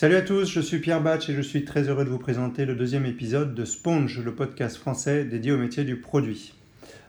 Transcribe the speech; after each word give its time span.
Salut 0.00 0.14
à 0.14 0.22
tous, 0.22 0.48
je 0.48 0.60
suis 0.60 0.78
Pierre 0.78 1.02
Batch 1.02 1.28
et 1.28 1.34
je 1.34 1.42
suis 1.42 1.64
très 1.64 1.88
heureux 1.88 2.04
de 2.04 2.08
vous 2.08 2.20
présenter 2.20 2.64
le 2.66 2.76
deuxième 2.76 3.04
épisode 3.04 3.52
de 3.52 3.64
Sponge, 3.64 4.20
le 4.24 4.32
podcast 4.32 4.76
français 4.76 5.24
dédié 5.24 5.50
au 5.50 5.58
métier 5.58 5.82
du 5.82 5.96
produit. 5.96 6.54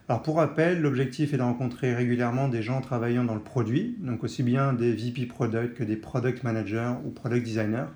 Alors 0.07 0.23
pour 0.23 0.37
rappel, 0.37 0.81
l'objectif 0.81 1.31
est 1.31 1.37
de 1.37 1.43
rencontrer 1.43 1.93
régulièrement 1.93 2.47
des 2.47 2.63
gens 2.63 2.81
travaillant 2.81 3.23
dans 3.23 3.35
le 3.35 3.43
produit, 3.43 3.95
donc 3.99 4.23
aussi 4.23 4.41
bien 4.41 4.73
des 4.73 4.91
VP 4.91 5.27
Product 5.27 5.75
que 5.75 5.83
des 5.83 5.97
Product 5.97 6.43
Managers 6.43 6.93
ou 7.05 7.11
Product 7.11 7.45
Designers, 7.45 7.91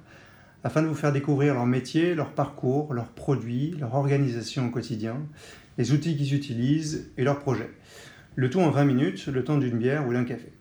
afin 0.63 0.83
de 0.83 0.87
vous 0.87 0.93
faire 0.93 1.11
découvrir 1.11 1.55
leur 1.55 1.65
métier, 1.65 2.13
leur 2.13 2.29
parcours, 2.29 2.93
leurs 2.93 3.09
produits, 3.09 3.75
leur 3.79 3.95
organisation 3.95 4.67
au 4.67 4.69
quotidien, 4.69 5.17
les 5.79 5.91
outils 5.91 6.15
qu'ils 6.15 6.35
utilisent 6.35 7.11
et 7.17 7.23
leurs 7.23 7.39
projets. 7.39 7.71
Le 8.35 8.47
tout 8.47 8.59
en 8.59 8.69
20 8.69 8.85
minutes, 8.85 9.25
le 9.25 9.43
temps 9.43 9.57
d'une 9.57 9.79
bière 9.79 10.07
ou 10.07 10.13
d'un 10.13 10.23
café. 10.23 10.53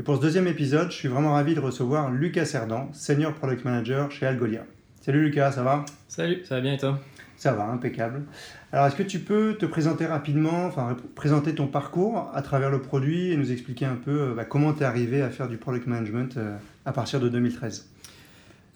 Et 0.00 0.04
pour 0.04 0.14
ce 0.14 0.20
deuxième 0.20 0.46
épisode, 0.46 0.92
je 0.92 0.96
suis 0.96 1.08
vraiment 1.08 1.32
ravi 1.32 1.56
de 1.56 1.60
recevoir 1.60 2.12
Lucas 2.12 2.44
Cerdan, 2.44 2.88
Senior 2.92 3.34
Product 3.34 3.64
Manager 3.64 4.12
chez 4.12 4.26
Algolia. 4.26 4.64
Salut 5.00 5.24
Lucas, 5.24 5.50
ça 5.50 5.64
va? 5.64 5.84
Salut, 6.06 6.44
ça 6.44 6.54
va 6.54 6.60
bien 6.60 6.74
et 6.74 6.78
toi? 6.78 7.00
Ça 7.36 7.52
va, 7.52 7.64
impeccable. 7.64 8.22
Alors 8.70 8.86
est-ce 8.86 8.94
que 8.94 9.02
tu 9.02 9.18
peux 9.18 9.56
te 9.58 9.66
présenter 9.66 10.06
rapidement, 10.06 10.66
enfin 10.66 10.96
présenter 11.16 11.52
ton 11.52 11.66
parcours 11.66 12.30
à 12.32 12.42
travers 12.42 12.70
le 12.70 12.80
produit 12.80 13.32
et 13.32 13.36
nous 13.36 13.50
expliquer 13.50 13.86
un 13.86 13.96
peu 13.96 14.20
euh, 14.20 14.34
bah, 14.34 14.44
comment 14.44 14.72
tu 14.72 14.82
es 14.82 14.84
arrivé 14.84 15.20
à 15.20 15.30
faire 15.30 15.48
du 15.48 15.56
product 15.56 15.88
management 15.88 16.36
euh, 16.36 16.56
à 16.86 16.92
partir 16.92 17.18
de 17.18 17.28
2013 17.28 17.90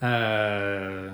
euh, 0.02 1.08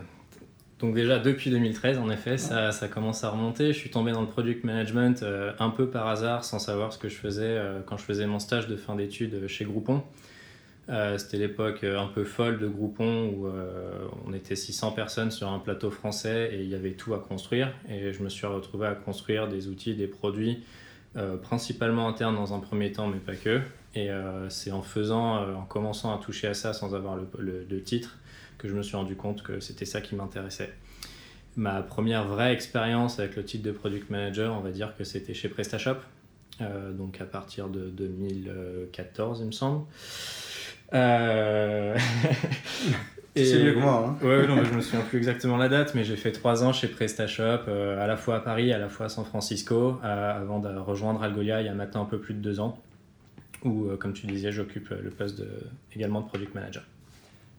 donc 0.78 0.95
déjà 0.95 1.18
depuis 1.18 1.50
2013, 1.50 1.98
en 1.98 2.09
effet, 2.09 2.38
ça, 2.38 2.70
ça, 2.70 2.86
commence 2.86 3.24
à 3.24 3.30
remonter. 3.30 3.73
Je 3.73 3.78
suis 3.78 3.91
tombé 3.91 4.12
dans 4.12 4.20
le 4.20 4.28
product 4.28 4.62
management 4.62 5.23
euh, 5.24 5.52
un 5.59 5.70
peu 5.70 5.88
par 5.88 6.06
hasard, 6.06 6.45
sans 6.45 6.60
savoir 6.60 6.92
ce 6.92 6.98
que 6.98 7.09
je 7.09 7.16
faisais 7.16 7.42
euh, 7.42 7.80
quand 7.84 7.96
je 7.96 8.05
faisais 8.05 8.27
mon 8.27 8.38
stage 8.38 8.69
de 8.69 8.77
fin 8.77 8.95
d'études 8.95 9.48
chez 9.48 9.64
Groupon. 9.64 10.05
Euh, 10.88 11.19
c'était 11.19 11.36
l'époque 11.36 11.83
un 11.83 12.06
peu 12.06 12.22
folle 12.22 12.59
de 12.59 12.69
Groupon 12.69 13.27
où 13.27 13.48
on 14.27 14.33
était 14.33 14.56
600 14.56 14.92
personnes 14.92 15.30
sur 15.33 15.48
un 15.48 15.59
plateau 15.59 15.91
français 15.91 16.50
et 16.52 16.62
il 16.62 16.69
y 16.69 16.77
avait 16.77 16.92
tout 16.92 17.12
à 17.12 17.19
construire. 17.19 17.72
Et 17.89 18.12
je 18.12 18.22
me 18.22 18.28
suis 18.28 18.47
retrouvé 18.47 18.86
à 18.86 18.95
construire 18.95 19.48
des 19.48 19.67
outils, 19.69 19.95
des 19.95 20.06
produits, 20.06 20.62
principalement 21.42 22.08
internes 22.08 22.36
dans 22.36 22.55
un 22.55 22.61
premier 22.61 22.91
temps, 22.92 23.08
mais 23.08 23.19
pas 23.19 23.34
que. 23.34 23.61
Et 23.95 24.08
c'est 24.48 24.70
en 24.70 24.80
faisant, 24.80 25.42
en 25.56 25.64
commençant 25.64 26.14
à 26.14 26.19
toucher 26.19 26.47
à 26.47 26.55
ça 26.55 26.72
sans 26.72 26.95
avoir 26.95 27.17
le, 27.17 27.67
le 27.69 27.83
titre, 27.83 28.17
que 28.59 28.69
je 28.69 28.75
me 28.75 28.83
suis 28.83 28.97
rendu 28.97 29.17
compte 29.17 29.42
que 29.42 29.61
c'était 29.61 29.87
ça 29.87 30.01
qui 30.01 30.14
m'intéressait. 30.17 30.73
Ma 31.56 31.83
première 31.83 32.27
vraie 32.27 32.53
expérience 32.53 33.19
avec 33.19 33.37
le 33.37 33.45
titre 33.45 33.64
de 33.64 33.73
product 33.73 34.11
manager, 34.11 34.55
on 34.55 34.61
va 34.61 34.70
dire 34.70 34.95
que 34.97 35.05
c'était 35.05 35.34
chez 35.34 35.48
PrestaShop, 35.48 35.97
euh, 36.61 36.92
donc 36.92 37.20
à 37.20 37.25
partir 37.25 37.69
de 37.69 37.89
2014, 37.89 39.41
il 39.41 39.47
me 39.47 39.53
semble. 39.53 39.84
Euh... 40.95 41.97
C'est 43.36 43.62
mieux 43.62 43.75
que 43.75 43.79
moi. 43.79 44.19
Hein. 44.20 44.27
Ouais, 44.27 44.48
non, 44.48 44.64
je 44.64 44.73
me 44.73 44.81
souviens 44.81 45.05
plus 45.05 45.19
exactement 45.19 45.56
la 45.56 45.69
date, 45.69 45.95
mais 45.95 46.03
j'ai 46.03 46.17
fait 46.17 46.33
trois 46.33 46.64
ans 46.64 46.73
chez 46.73 46.89
PrestaShop, 46.89 47.69
euh, 47.69 48.03
à 48.03 48.09
la 48.09 48.17
fois 48.17 48.36
à 48.36 48.41
Paris, 48.41 48.73
à 48.73 48.79
la 48.79 48.89
fois 48.89 49.06
à 49.06 49.09
San 49.09 49.25
Francisco, 49.25 50.01
euh, 50.03 50.41
avant 50.41 50.59
de 50.59 50.69
rejoindre 50.77 51.23
Algolia 51.23 51.61
il 51.61 51.67
y 51.67 51.69
a 51.69 51.75
maintenant 51.75 52.03
un 52.03 52.06
peu 52.06 52.19
plus 52.19 52.34
de 52.34 52.41
deux 52.41 52.59
ans, 52.59 52.83
où, 53.64 53.91
comme 54.01 54.12
tu 54.12 54.27
disais, 54.27 54.51
j'occupe 54.51 54.91
le 54.91 55.11
poste 55.11 55.39
de, 55.39 55.48
également 55.95 56.20
de 56.20 56.27
product 56.27 56.53
manager. 56.56 56.83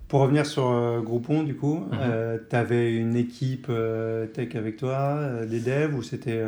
Pour 0.10 0.22
revenir 0.22 0.48
sur 0.48 0.72
euh, 0.72 1.02
Groupon, 1.02 1.44
du 1.44 1.56
coup, 1.56 1.86
mhm. 1.92 2.00
euh, 2.02 2.38
tu 2.50 2.56
avais 2.56 2.92
une 2.92 3.16
équipe 3.16 3.68
euh, 3.70 4.26
tech 4.26 4.56
avec 4.56 4.76
toi, 4.76 5.46
des 5.46 5.60
devs, 5.60 5.96
ou 5.96 6.02
c'était... 6.02 6.44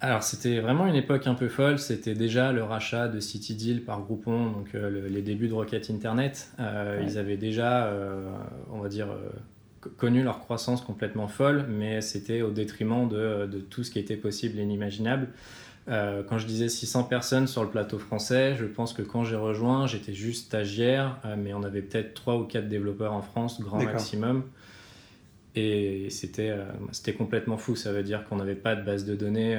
Alors, 0.00 0.22
c'était 0.22 0.60
vraiment 0.60 0.86
une 0.86 0.94
époque 0.94 1.26
un 1.26 1.32
peu 1.32 1.48
folle. 1.48 1.78
C'était 1.78 2.14
déjà 2.14 2.52
le 2.52 2.62
rachat 2.62 3.08
de 3.08 3.20
CityDeal 3.20 3.80
par 3.80 4.02
Groupon, 4.02 4.50
donc 4.50 4.74
les 4.74 5.22
débuts 5.22 5.48
de 5.48 5.54
Rocket 5.54 5.88
Internet. 5.88 6.50
Ils 6.58 7.16
avaient 7.16 7.38
déjà, 7.38 7.90
on 8.70 8.80
va 8.80 8.90
dire, 8.90 9.08
connu 9.96 10.22
leur 10.22 10.40
croissance 10.40 10.82
complètement 10.82 11.26
folle, 11.26 11.64
mais 11.70 12.02
c'était 12.02 12.42
au 12.42 12.50
détriment 12.50 13.08
de, 13.08 13.46
de, 13.46 13.60
tout 13.60 13.82
ce 13.82 13.90
qui 13.90 13.98
était 13.98 14.18
possible 14.18 14.58
et 14.58 14.62
inimaginable. 14.62 15.28
Euh, 15.88 16.22
quand 16.22 16.38
je 16.38 16.46
disais 16.46 16.68
600 16.68 17.04
personnes 17.04 17.46
sur 17.46 17.62
le 17.62 17.68
plateau 17.68 17.98
français, 17.98 18.54
je 18.56 18.64
pense 18.64 18.92
que 18.94 19.02
quand 19.02 19.24
j'ai 19.24 19.36
rejoint, 19.36 19.86
j'étais 19.86 20.14
juste 20.14 20.46
stagiaire, 20.46 21.18
euh, 21.24 21.36
mais 21.38 21.52
on 21.52 21.62
avait 21.62 21.82
peut-être 21.82 22.14
3 22.14 22.36
ou 22.36 22.44
4 22.44 22.68
développeurs 22.68 23.12
en 23.12 23.22
France, 23.22 23.60
grand 23.60 23.82
maximum. 23.82 24.44
Et 25.56 26.08
c'était 26.10 26.50
euh, 26.50 26.64
c'était 26.90 27.12
complètement 27.12 27.58
fou. 27.58 27.76
Ça 27.76 27.92
veut 27.92 28.02
dire 28.02 28.24
qu'on 28.24 28.36
n'avait 28.36 28.56
pas 28.56 28.74
de 28.74 28.82
base 28.82 29.04
de 29.04 29.14
données. 29.14 29.58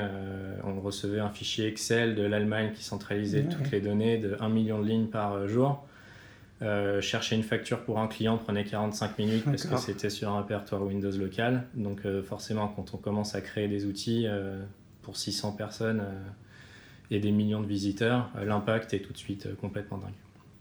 on 0.63 0.81
recevait 0.81 1.19
un 1.19 1.30
fichier 1.30 1.68
Excel 1.68 2.16
de 2.16 2.24
l'Allemagne 2.24 2.72
qui 2.75 2.84
centralisait 2.84 3.44
toutes 3.44 3.72
les 3.72 3.80
données 3.80 4.18
de 4.18 4.36
1 4.40 4.50
million 4.50 4.81
de 4.81 4.88
lignes 4.88 5.07
par 5.07 5.47
jour. 5.47 5.86
chercher 7.00 7.38
une 7.38 7.44
facture 7.44 7.80
pour 7.81 8.00
un 8.00 8.07
client 8.07 8.38
prenait 8.38 8.66
45 8.66 9.19
minutes 9.19 9.46
parce 9.46 9.66
que 9.66 9.78
c'était 9.78 10.09
sur 10.09 10.31
un 10.31 10.40
répertoire 10.40 10.84
Windows 10.84 11.18
local. 11.18 11.63
Donc 11.75 12.02
forcément, 12.24 12.68
quand 12.68 12.94
on 12.94 12.97
commence 12.97 13.34
à 13.34 13.40
créer 13.40 13.69
des 13.69 13.86
outils, 13.86 14.28
pour 15.06 15.16
600 15.16 15.52
personnes 15.52 16.02
euh, 16.02 16.20
et 17.12 17.20
des 17.20 17.32
millions 17.32 17.62
de 17.62 17.68
visiteurs, 17.68 18.32
euh, 18.36 18.46
l'impact 18.46 18.94
est 18.94 19.00
tout 19.00 19.14
de 19.14 19.18
suite 19.18 19.46
euh, 19.46 19.54
complètement 19.56 20.00
dingue. 20.00 20.10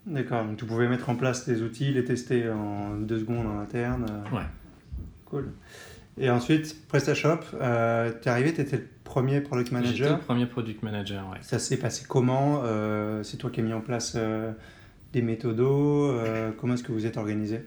D'accord, 0.06 0.44
donc 0.44 0.58
tu 0.58 0.66
pouvais 0.66 0.86
mettre 0.86 1.08
en 1.08 1.16
place 1.16 1.48
des 1.48 1.62
outils, 1.62 1.90
les 1.90 2.04
tester 2.04 2.50
en 2.50 2.96
deux 2.96 3.20
secondes 3.20 3.46
en 3.46 3.58
interne. 3.58 4.04
Ouais. 4.32 4.42
Cool. 5.24 5.50
Et 6.18 6.28
ensuite, 6.28 6.86
PrestaShop, 6.88 7.40
euh, 7.54 8.12
tu 8.20 8.28
es 8.28 8.30
arrivé, 8.30 8.52
tu 8.52 8.60
étais 8.60 8.76
le 8.76 8.86
premier 9.02 9.40
product 9.40 9.72
manager. 9.72 9.96
J'étais 9.96 10.10
le 10.10 10.18
premier 10.18 10.46
product 10.46 10.82
manager, 10.82 11.26
ouais. 11.30 11.38
Ça 11.40 11.58
s'est 11.58 11.78
passé 11.78 12.04
comment 12.06 12.62
C'est 13.22 13.38
toi 13.38 13.50
qui 13.50 13.60
as 13.60 13.62
mis 13.62 13.72
en 13.72 13.80
place 13.80 14.16
des 15.12 15.22
méthodos 15.22 16.14
Comment 16.60 16.74
est-ce 16.74 16.84
que 16.84 16.92
vous 16.92 17.06
êtes 17.06 17.16
organisé? 17.16 17.62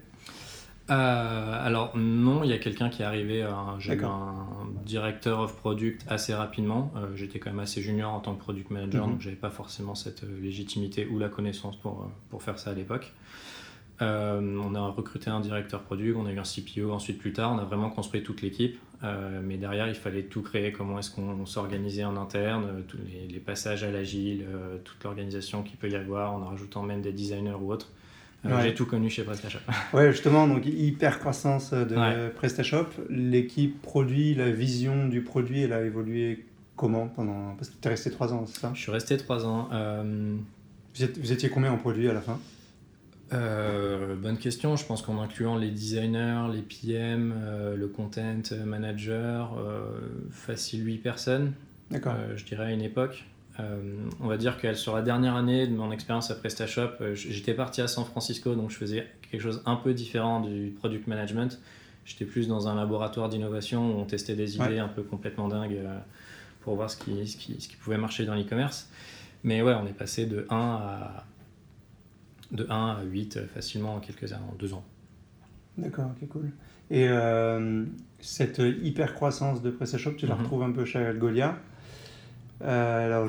Alors 0.88 1.98
non, 1.98 2.44
il 2.44 2.52
y 2.52 2.54
a 2.54 2.60
quelqu'un 2.60 2.90
qui 2.90 3.02
est 3.02 3.06
arrivé, 3.06 3.46
j'ai 3.80 3.96
eu 3.96 4.06
un 4.06 4.67
directeur 4.88 5.40
of 5.40 5.56
product 5.56 6.04
assez 6.08 6.34
rapidement. 6.34 6.92
Euh, 6.96 7.16
j'étais 7.16 7.40
quand 7.40 7.52
même 7.52 7.60
assez 7.60 7.82
junior 7.82 8.12
en 8.12 8.20
tant 8.20 8.34
que 8.34 8.40
product 8.40 8.72
manager, 8.72 9.02
donc 9.02 9.08
mhm. 9.08 9.14
donc 9.14 9.22
j'avais 9.22 9.36
pas 9.36 9.50
forcément 9.50 9.96
cette 9.96 10.24
légitimité 10.42 11.08
ou 11.08 11.20
la 11.20 11.30
connaissance 11.30 11.76
pour, 11.78 12.10
pour 12.30 12.42
faire 12.42 12.58
ça 12.58 12.72
à 12.72 12.74
l'époque. 12.74 13.14
on 14.00 14.76
a 14.76 14.88
recruté 14.90 15.30
un 15.30 15.40
directeur 15.40 15.82
product, 15.82 16.16
on 16.18 16.26
a 16.26 16.32
eu 16.32 16.40
un 16.40 16.44
CPO, 16.44 16.92
ensuite 16.92 17.20
plus 17.20 17.34
tard 17.34 17.54
on 17.54 17.60
a 17.60 17.66
vraiment 17.66 17.90
construit 17.90 18.24
toute 18.24 18.42
l'équipe. 18.42 18.78
mais 19.44 19.58
derrière 19.58 19.88
il 19.88 19.96
fallait 19.96 20.24
tout 20.24 20.42
créer, 20.42 20.72
comment 20.72 21.00
est-ce 21.00 21.12
qu'on 21.12 21.46
s'organisait 21.46 22.06
en 22.06 22.16
interne, 22.18 22.84
tous 22.88 22.98
les, 22.98 23.28
les 23.28 23.40
passages 23.40 23.84
à 23.84 23.92
l'agile, 23.92 24.46
toute 24.84 25.04
l'organisation 25.04 25.64
qu'il 25.64 25.78
peut 25.78 25.90
y 25.90 25.96
avoir 25.96 26.34
en 26.34 26.46
rajoutant 26.46 26.84
même 26.84 27.02
des 27.02 27.12
designers 27.12 27.58
ou 27.60 27.72
autres. 27.72 27.90
J'ai 28.46 28.74
tout 28.74 28.86
connu 28.86 29.10
chez 29.10 29.24
PrestaShop. 29.24 29.60
ouais, 29.94 30.12
justement, 30.12 30.48
donc 30.48 30.66
hyper 30.66 31.20
croissance 31.20 31.74
de 31.74 32.30
PrestaShop. 32.30 32.88
L'équipe 33.10 33.82
produit, 33.82 34.36
la 34.36 34.52
vision 34.52 35.08
du 35.08 35.22
produit, 35.22 35.64
elle 35.64 35.74
a 35.74 35.82
évolué 35.82 36.46
comment 36.78 37.08
pendant 37.08 37.56
Parce 37.56 37.70
que 37.70 37.76
tu 37.82 37.88
es 37.88 37.92
resté 37.92 38.12
trois 38.12 38.32
ans, 38.32 38.46
c'est 38.46 38.62
ça? 38.62 38.72
Je 38.74 38.80
suis 38.80 38.92
resté 38.92 39.18
trois 39.18 39.46
ans. 39.46 39.68
Euh, 39.74 40.38
vous, 40.96 41.32
étiez 41.34 41.50
combien 41.50 41.72
en 41.74 41.78
produit 41.78 42.08
à 42.08 42.14
la 42.14 42.22
fin? 42.22 42.40
Euh, 43.34 44.16
bonne 44.16 44.38
question. 44.38 44.78
Je 44.78 44.86
pense 44.86 45.02
qu'en 45.02 45.22
incluant 45.22 45.58
les 45.58 45.70
designers, 45.70 46.46
les 46.54 46.62
PM, 46.62 47.34
euh, 47.36 47.76
le 47.76 47.88
content 47.88 48.42
manager, 48.66 49.58
facile 50.32 50.86
8 50.86 51.00
personnes. 51.00 51.54
D'accord. 51.92 52.16
je 52.36 52.46
dirais 52.46 52.66
à 52.66 52.72
une 52.72 52.82
époque. 52.82 53.26
Euh, 53.60 53.80
on 54.20 54.28
va 54.28 54.38
dire 54.38 54.60
que 54.60 54.74
sur 54.74 54.96
la 54.96 55.02
dernière 55.02 55.36
année 55.36 55.68
de 55.68 55.74
mon 55.74 55.92
expérience 55.92 56.30
à 56.30 56.36
PrestaShop, 56.36 57.02
euh, 57.02 57.16
j'étais 57.16 57.54
parti 57.54 57.82
à 57.82 57.88
San 57.88 58.06
Francisco, 58.06 58.54
donc 58.56 58.70
je 58.70 58.76
faisais 58.76 59.08
quelque 59.32 59.42
chose 59.42 59.64
un 59.66 59.76
peu 59.76 59.94
différent 59.94 60.42
du 60.42 60.74
product 60.78 61.08
management. 61.08 61.60
J'étais 62.06 62.26
plus 62.26 62.48
dans 62.48 62.68
un 62.68 62.76
laboratoire 62.76 63.30
d'innovation 63.30 63.96
où 63.96 64.00
on 64.00 64.06
testait 64.06 64.36
des 64.36 64.56
idées 64.56 64.80
un 64.80 64.88
peu 64.88 65.02
complètement 65.04 65.48
dingues 65.48 65.74
euh, 65.74 65.98
pour 66.62 66.76
voir 66.76 66.90
ce 66.90 66.98
qui, 66.98 67.28
ce 67.28 67.36
qui, 67.36 67.76
pouvait 67.78 67.98
marcher 67.98 68.26
dans 68.26 68.36
l'e-commerce. 68.36 68.90
Mais 69.44 69.62
ouais, 69.62 69.74
on 69.74 69.88
est 69.88 69.98
passé 69.98 70.26
de 70.26 70.46
1 70.50 70.56
à, 70.56 71.26
de 72.52 72.66
1 72.70 72.76
à 72.76 73.04
8 73.04 73.48
facilement 73.54 73.96
en 73.96 74.00
quelques 74.00 74.32
en 74.34 74.56
deux 74.58 74.74
ans. 74.74 74.86
D'accord, 75.78 76.12
ok, 76.22 76.28
cool. 76.30 76.52
Et 76.90 77.08
cette 78.20 78.60
hyper 78.60 79.14
croissance 79.14 79.62
de 79.62 79.70
PrestaShop, 79.70 80.14
tu 80.14 80.26
la 80.26 80.36
mhm. 80.36 80.42
retrouves 80.42 80.64
un 80.64 80.72
peu 80.72 80.86
chez 80.86 81.00
Algolia. 81.00 81.60
Euh, 82.64 83.26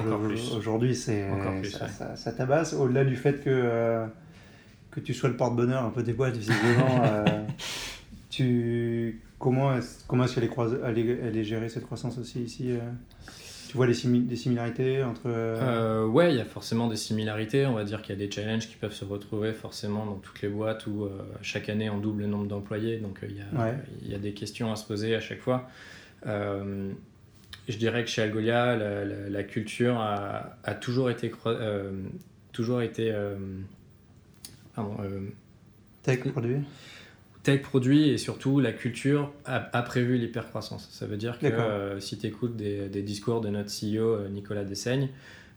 aujourd'hui, 0.57 0.95
c'est 0.95 1.29
ça, 1.65 2.17
ça, 2.17 2.33
tabasse. 2.33 2.73
Au-delà 2.73 3.05
du 3.05 3.17
fait 3.17 3.43
que, 3.45 3.51
euh, 3.51 4.07
que 4.91 5.01
tu 5.01 5.13
sois 5.13 5.29
le 5.29 5.37
porte-bonheur 5.37 5.85
un 5.85 5.91
peu 5.91 6.03
des 6.03 6.15
boîtes, 6.15 6.37
visiblement, 6.37 7.03
euh, 7.05 7.25
tu, 8.31 9.21
comment 9.39 9.77
est-ce 9.77 10.07
comment 10.07 10.25
est 10.25 10.35
qu'elle 10.35 10.99
est, 10.99 11.19
elle 11.23 11.37
est, 11.37 11.45
gérée 11.45 11.69
cette 11.69 11.85
croissance 11.85 12.17
aussi 12.17 12.41
ici 12.41 12.73
Tu 13.69 13.77
vois 13.77 13.87
des 13.87 13.93
similarités 13.93 15.03
entre. 15.03 16.07
ouais, 16.07 16.33
il 16.33 16.39
y 16.39 16.41
a 16.41 16.47
forcément 16.47 16.89
des 16.89 16.97
similarités. 16.97 17.67
On 17.67 17.75
va 17.75 17.85
dire 17.85 18.01
qu'il 18.01 18.19
y 18.19 18.23
a 18.23 18.27
des 18.27 18.33
challenges 18.33 18.67
qui 18.67 18.77
peuvent 18.77 18.95
se 18.95 19.05
retrouver 19.05 19.53
forcément 19.53 20.07
dans 20.07 20.17
toutes 20.17 20.41
les 20.41 20.49
boîtes 20.49 20.87
où 20.87 21.07
chaque 21.43 21.69
année 21.69 21.91
on 21.91 21.99
double 21.99 22.23
le 22.23 22.29
nombre 22.29 22.47
d'employés. 22.47 22.97
Donc 22.97 23.19
il 23.23 23.37
y, 23.37 23.41
a, 23.41 23.75
il 24.03 24.11
y, 24.11 24.15
a 24.15 24.19
des 24.19 24.33
questions 24.33 24.73
à 24.73 24.77
se 24.77 24.87
poser 24.87 25.15
à 25.15 25.21
chaque 25.21 25.41
fois 25.41 25.69
je 27.69 27.76
dirais 27.76 28.05
que 28.05 28.11
chez 28.11 28.23
Algolia, 28.23 28.76
la, 28.76 29.43
culture 29.44 29.99
a, 29.99 30.75
toujours 30.81 31.11
été. 31.11 31.32
Euh, 31.47 31.91
toujours 32.53 32.82
été 32.82 33.12
euh, 33.12 33.37
pardon, 34.75 34.97
euh, 35.03 35.20
Tech 36.03 36.20
produit 36.20 36.56
tech 37.44 37.62
produit 37.62 38.09
et 38.11 38.19
surtout 38.19 38.61
la 38.61 38.73
culture 38.73 39.32
a, 39.47 39.61
prévu 39.82 40.19
l'hypercroissance. 40.19 40.88
Ça 40.91 41.06
veut 41.06 41.17
dire 41.17 41.38
que 41.38 41.97
si 41.99 42.19
tu 42.19 42.26
écoutes 42.26 42.56
des, 42.56 42.88
des, 42.88 43.00
discours 43.00 43.41
de 43.41 43.49
notre 43.49 43.70
CEO 43.70 44.29
Nicolas 44.29 44.65
Dessaigne, 44.65 45.09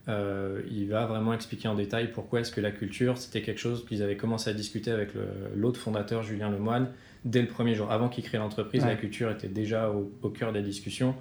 euh, 0.08 0.62
il 0.72 0.88
va 0.88 1.06
vraiment 1.06 1.34
expliquer 1.34 1.68
en 1.68 1.76
détail 1.76 2.12
pourquoi 2.12 2.42
est-ce 2.42 2.52
que 2.52 2.62
la 2.62 2.72
culture, 2.72 3.18
c'était 3.18 3.42
quelque 3.42 3.60
chose 3.60 3.86
qu'ils 3.86 4.02
avaient 4.04 4.16
commencé 4.16 4.50
à 4.50 4.54
discuter 4.54 4.92
avec 4.92 5.10
l'autre 5.56 5.80
fondateur, 5.80 6.24
Julien 6.24 6.50
Lemoine, 6.50 6.88
dès 7.26 7.42
le 7.42 7.48
premier 7.48 7.76
jour. 7.76 7.92
Avant 7.92 8.10
qu'il 8.10 8.24
crée 8.24 8.38
l'entreprise, 8.38 8.86
la 8.86 8.96
culture 8.96 9.30
était 9.32 9.48
déjà 9.48 9.92
au, 9.92 10.30
cœur 10.30 10.54
des 10.54 10.62
discussions 10.62 11.16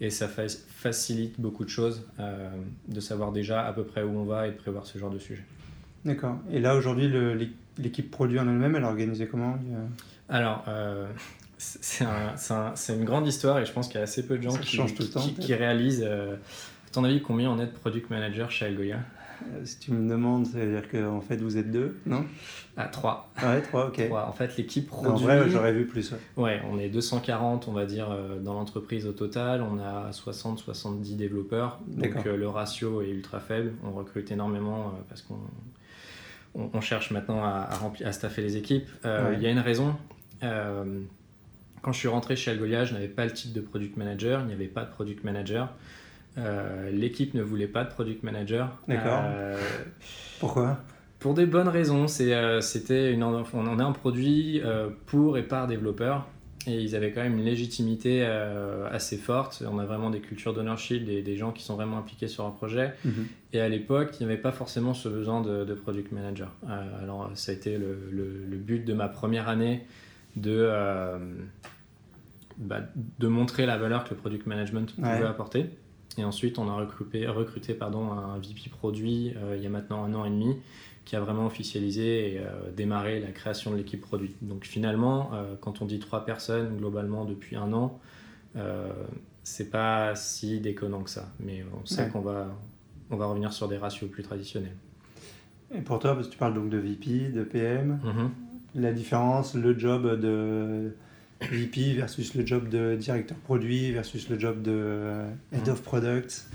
et 0.00 0.10
ça 0.10 0.28
facilite 0.28 1.40
beaucoup 1.40 1.64
de 1.64 1.70
choses 1.70 2.06
euh, 2.20 2.50
de 2.88 3.00
savoir 3.00 3.32
déjà 3.32 3.66
à 3.66 3.72
peu 3.72 3.84
près 3.84 4.02
où 4.02 4.18
on 4.18 4.24
va 4.24 4.46
et 4.46 4.50
de 4.50 4.56
prévoir 4.56 4.86
ce 4.86 4.98
genre 4.98 5.10
de 5.10 5.18
sujet. 5.18 5.44
D'accord. 6.04 6.38
Et 6.52 6.60
là, 6.60 6.76
aujourd'hui, 6.76 7.10
l'équipe 7.78 8.10
produit 8.10 8.38
en 8.38 8.46
elle-même, 8.46 8.76
elle 8.76 8.82
est 8.82 8.86
organisée 8.86 9.26
comment 9.26 9.58
Alors, 10.28 10.64
euh, 10.68 11.06
c'est 11.58 12.04
une 12.94 13.04
grande 13.04 13.26
histoire 13.26 13.58
et 13.58 13.64
je 13.64 13.72
pense 13.72 13.88
qu'il 13.88 13.96
y 13.96 14.00
a 14.00 14.02
assez 14.02 14.26
peu 14.26 14.36
de 14.36 14.42
gens 14.42 14.56
qui, 14.56 14.78
qui, 15.40 15.54
réalisent 15.54 16.06
ton 16.92 17.04
avis, 17.04 17.20
combien 17.22 17.50
on 17.50 17.58
est 17.58 17.66
de 17.66 17.72
product 17.72 18.10
manager 18.10 18.50
chez 18.50 18.66
Algolia? 18.66 18.96
euh, 18.96 19.25
si 19.64 19.78
tu 19.78 19.92
me 19.92 20.08
demandes, 20.08 20.46
ça 20.46 20.58
veut 20.58 20.80
dire 20.80 20.88
qu'en 20.90 21.20
fait 21.20 21.36
vous 21.36 21.56
êtes 21.56 21.70
deux, 21.70 21.96
non? 22.06 22.24
Ah, 22.76 22.88
trois. 22.88 23.30
Ah 23.36 23.54
ouais, 23.54 23.62
trois, 23.62 23.88
ok. 23.88 24.00
En 24.12 24.32
fait, 24.32 24.56
l'équipe 24.56 24.86
produit. 24.86 25.10
En 25.10 25.16
vrai, 25.16 25.48
j'aurais 25.48 25.72
vu 25.72 25.86
plus. 25.86 26.12
Ouais. 26.36 26.60
on 26.70 26.78
est 26.78 26.88
240, 26.88 27.68
on 27.68 27.72
va 27.72 27.86
dire, 27.86 28.10
euh, 28.10 28.38
dans 28.38 28.54
l'entreprise 28.54 29.06
au 29.06 29.12
total. 29.12 29.62
On 29.62 29.78
a 29.78 30.10
60-70 30.10 31.16
développeurs. 31.16 31.78
Donc 31.86 32.26
euh, 32.26 32.36
le 32.36 32.48
ratio 32.48 33.02
est 33.02 33.08
ultra 33.08 33.40
faible. 33.40 33.72
On 33.84 33.92
recrute 33.92 34.30
énormément 34.30 34.92
parce 35.08 35.22
qu'on 35.22 35.38
on, 36.54 36.80
cherche 36.80 37.10
maintenant 37.10 37.42
à, 37.44 37.66
remplir, 37.76 38.06
à 38.06 38.12
staffer 38.12 38.42
les 38.42 38.56
équipes. 38.56 38.88
Il 39.04 39.40
y 39.40 39.46
a 39.46 39.50
une 39.50 39.58
raison. 39.58 39.94
quand 40.40 41.92
je 41.92 41.98
suis 41.98 42.08
rentré 42.08 42.36
chez 42.36 42.50
Algolia, 42.50 42.84
je 42.84 42.92
n'avais 42.94 43.08
pas 43.08 43.24
le 43.24 43.32
titre 43.32 43.54
de 43.54 43.60
product 43.60 43.96
manager, 43.96 44.40
il 44.40 44.48
n'y 44.48 44.52
avait 44.52 44.66
pas 44.66 44.84
de 44.84 44.90
product 44.90 45.24
manager. 45.24 45.72
Euh, 46.38 46.90
l'équipe 46.90 47.34
ne 47.34 47.42
voulait 47.42 47.66
pas 47.66 47.84
de 47.84 47.90
product 47.90 48.22
manager. 48.22 48.76
D'accord. 48.88 49.22
Euh, 49.24 49.58
Pourquoi? 50.38 50.78
Pour 51.18 51.34
des 51.34 51.46
bonnes 51.46 51.68
raisons. 51.68 52.06
Euh, 52.20 52.60
c'était 52.60 53.12
une, 53.12 53.22
on 53.22 53.44
en 53.54 53.78
a 53.78 53.84
un 53.84 53.92
produit 53.92 54.60
pour 55.06 55.38
et 55.38 55.42
par 55.42 55.66
développeurs. 55.66 56.26
Et 56.68 56.80
ils 56.80 56.96
avaient 56.96 57.12
quand 57.12 57.22
même 57.22 57.38
une 57.38 57.44
légitimité 57.44 58.24
assez 58.90 59.16
forte. 59.16 59.62
On 59.70 59.78
a 59.78 59.84
vraiment 59.84 60.10
des 60.10 60.18
cultures 60.18 60.52
d'ownership, 60.52 61.04
des, 61.04 61.22
des, 61.22 61.36
gens 61.36 61.52
qui 61.52 61.62
sont 61.62 61.76
vraiment 61.76 61.96
impliqués 61.98 62.26
sur 62.26 62.44
un 62.44 62.50
projet. 62.50 62.92
Mhm. 63.04 63.26
Et 63.52 63.60
à 63.60 63.68
l'époque, 63.68 64.16
il 64.18 64.26
n'y 64.26 64.32
avait 64.32 64.40
pas 64.40 64.50
forcément 64.50 64.92
ce 64.92 65.08
besoin 65.08 65.42
de, 65.42 65.74
product 65.74 66.10
manager. 66.10 66.50
alors, 67.00 67.30
ça 67.34 67.52
a 67.52 67.54
été 67.54 67.78
le, 67.78 68.10
le, 68.10 68.56
but 68.56 68.84
de 68.84 68.94
ma 68.94 69.08
première 69.08 69.48
année 69.48 69.86
de, 70.34 70.68
bah, 72.58 72.80
de 73.20 73.28
montrer 73.28 73.64
la 73.64 73.78
valeur 73.78 74.02
que 74.02 74.10
le 74.10 74.16
product 74.16 74.46
management 74.46 74.92
pouvait 74.96 75.24
apporter. 75.24 75.70
Et 76.18 76.24
ensuite, 76.24 76.58
on 76.58 76.68
a 76.68 76.74
recruté, 76.74 77.26
recruté 77.26 77.74
pardon, 77.74 78.12
un 78.12 78.38
VP 78.38 78.70
produit 78.70 79.34
euh, 79.36 79.56
il 79.56 79.62
y 79.62 79.66
a 79.66 79.70
maintenant 79.70 80.04
un 80.04 80.14
an 80.14 80.24
et 80.24 80.30
demi 80.30 80.56
qui 81.04 81.14
a 81.14 81.20
vraiment 81.20 81.46
officialisé 81.46 82.34
et 82.34 82.38
euh, 82.40 82.72
démarré 82.74 83.20
la 83.20 83.30
création 83.30 83.70
de 83.70 83.76
l'équipe 83.76 84.00
produit. 84.00 84.34
Donc 84.42 84.64
finalement, 84.64 85.30
euh, 85.34 85.54
quand 85.60 85.82
on 85.82 85.84
dit 85.84 85.98
trois 85.98 86.24
personnes 86.24 86.76
globalement 86.76 87.24
depuis 87.24 87.56
un 87.56 87.72
an, 87.72 88.00
c'est 89.42 89.70
pas 89.70 90.14
si 90.14 90.60
déconnant 90.60 91.02
que 91.02 91.10
ça. 91.10 91.28
Mais 91.40 91.62
on 91.78 91.84
sait 91.84 92.08
qu'on 92.08 92.22
va, 92.22 92.48
on 93.10 93.16
va 93.16 93.26
revenir 93.26 93.52
sur 93.52 93.68
des 93.68 93.76
ratios 93.76 94.10
plus 94.10 94.22
traditionnels. 94.22 94.76
Et 95.74 95.82
pour 95.82 95.98
toi, 95.98 96.14
parce 96.14 96.28
que 96.28 96.32
tu 96.32 96.38
parles 96.38 96.54
donc 96.54 96.70
de 96.70 96.78
VP, 96.78 97.28
de 97.32 97.44
PM, 97.44 98.00
mm-hmm. 98.02 98.80
la 98.80 98.92
différence, 98.92 99.54
le 99.54 99.78
job 99.78 100.18
de 100.18 100.94
VP 101.40 101.94
versus 101.94 102.34
le 102.34 102.46
job 102.46 102.68
de 102.68 102.96
directeur 102.96 103.36
produit 103.38 103.92
versus 103.92 104.28
le 104.28 104.38
job 104.38 104.62
de 104.62 104.72
euh, 104.72 105.30
head 105.52 105.68
of 105.68 105.82
product. 105.82 106.46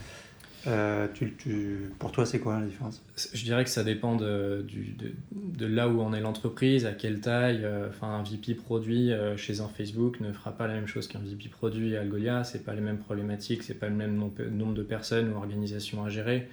Euh, 0.68 1.08
tu, 1.14 1.34
tu, 1.38 1.92
pour 1.98 2.12
toi, 2.12 2.26
c'est 2.26 2.40
quoi 2.40 2.60
la 2.60 2.68
différence? 2.68 3.02
Je 3.34 3.44
dirais 3.44 3.64
que 3.64 3.70
ça 3.70 3.84
dépend 3.84 4.16
de, 4.16 4.64
du, 4.68 4.94
de, 4.98 5.12
de 5.32 5.66
là 5.66 5.90
où 5.90 6.02
en 6.02 6.14
est 6.14 6.22
l'entreprise, 6.22 6.86
à 6.86 6.92
quelle 6.92 7.20
taille. 7.20 7.62
Euh, 7.64 7.90
enfin, 7.90 8.10
un 8.10 8.24
VP 8.24 8.54
produit 8.54 9.12
chez 9.38 9.60
un 9.60 9.68
Facebook 9.68 10.20
ne 10.20 10.32
fera 10.32 10.52
pas 10.52 10.68
la 10.68 10.76
même 10.76 10.88
chose 10.88 11.08
qu'un 11.08 11.20
VP 11.20 11.50
produit 11.50 11.96
à 11.96 12.02
Algolia. 12.02 12.44
C'est 12.44 12.64
pas 12.64 12.76
les 12.76 12.82
mêmes 12.82 13.00
problématiques, 13.00 13.64
c'est 13.64 13.80
pas 13.80 13.90
le 13.90 13.96
même 13.96 14.16
nombre 14.16 14.74
de 14.74 14.84
personnes 14.84 15.34
ou 15.34 15.38
organisations 15.38 16.04
à 16.04 16.10
gérer. 16.10 16.48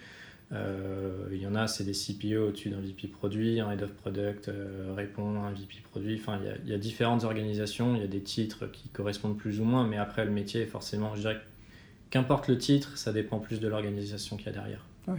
Euh, 0.52 1.28
il 1.30 1.42
y 1.42 1.46
en 1.46 1.54
a, 1.54 1.66
c'est 1.66 1.84
des 1.84 1.92
CPO 1.92 2.48
au-dessus 2.48 2.70
d'un 2.70 2.80
VP 2.80 3.08
produit, 3.08 3.60
un 3.60 3.70
Head 3.70 3.82
of 3.82 3.92
Product 3.92 4.48
euh, 4.48 4.92
répond 4.96 5.42
à 5.42 5.48
un 5.48 5.52
VP 5.52 5.82
produit. 5.90 6.18
Enfin, 6.20 6.40
il 6.64 6.70
y, 6.70 6.74
a, 6.74 6.78
différentes 6.78 7.24
organisations, 7.24 7.94
il 7.94 8.00
y 8.00 8.04
a 8.04 8.08
des 8.08 8.22
titres 8.22 8.66
qui 8.66 8.88
correspondent 8.88 9.36
plus 9.36 9.60
ou 9.60 9.64
moins, 9.64 9.86
mais 9.86 9.98
après, 9.98 10.24
le 10.24 10.30
métier, 10.30 10.64
forcément, 10.64 11.14
je 11.14 11.20
dirais 11.20 11.40
qu'importe 12.10 12.48
le 12.48 12.56
titre, 12.56 12.96
ça 12.96 13.12
dépend 13.12 13.38
plus 13.38 13.60
de 13.60 13.68
l'organisation 13.68 14.36
qu'il 14.36 14.46
y 14.46 14.50
a 14.50 14.52
derrière. 14.52 14.84
Oui. 15.06 15.18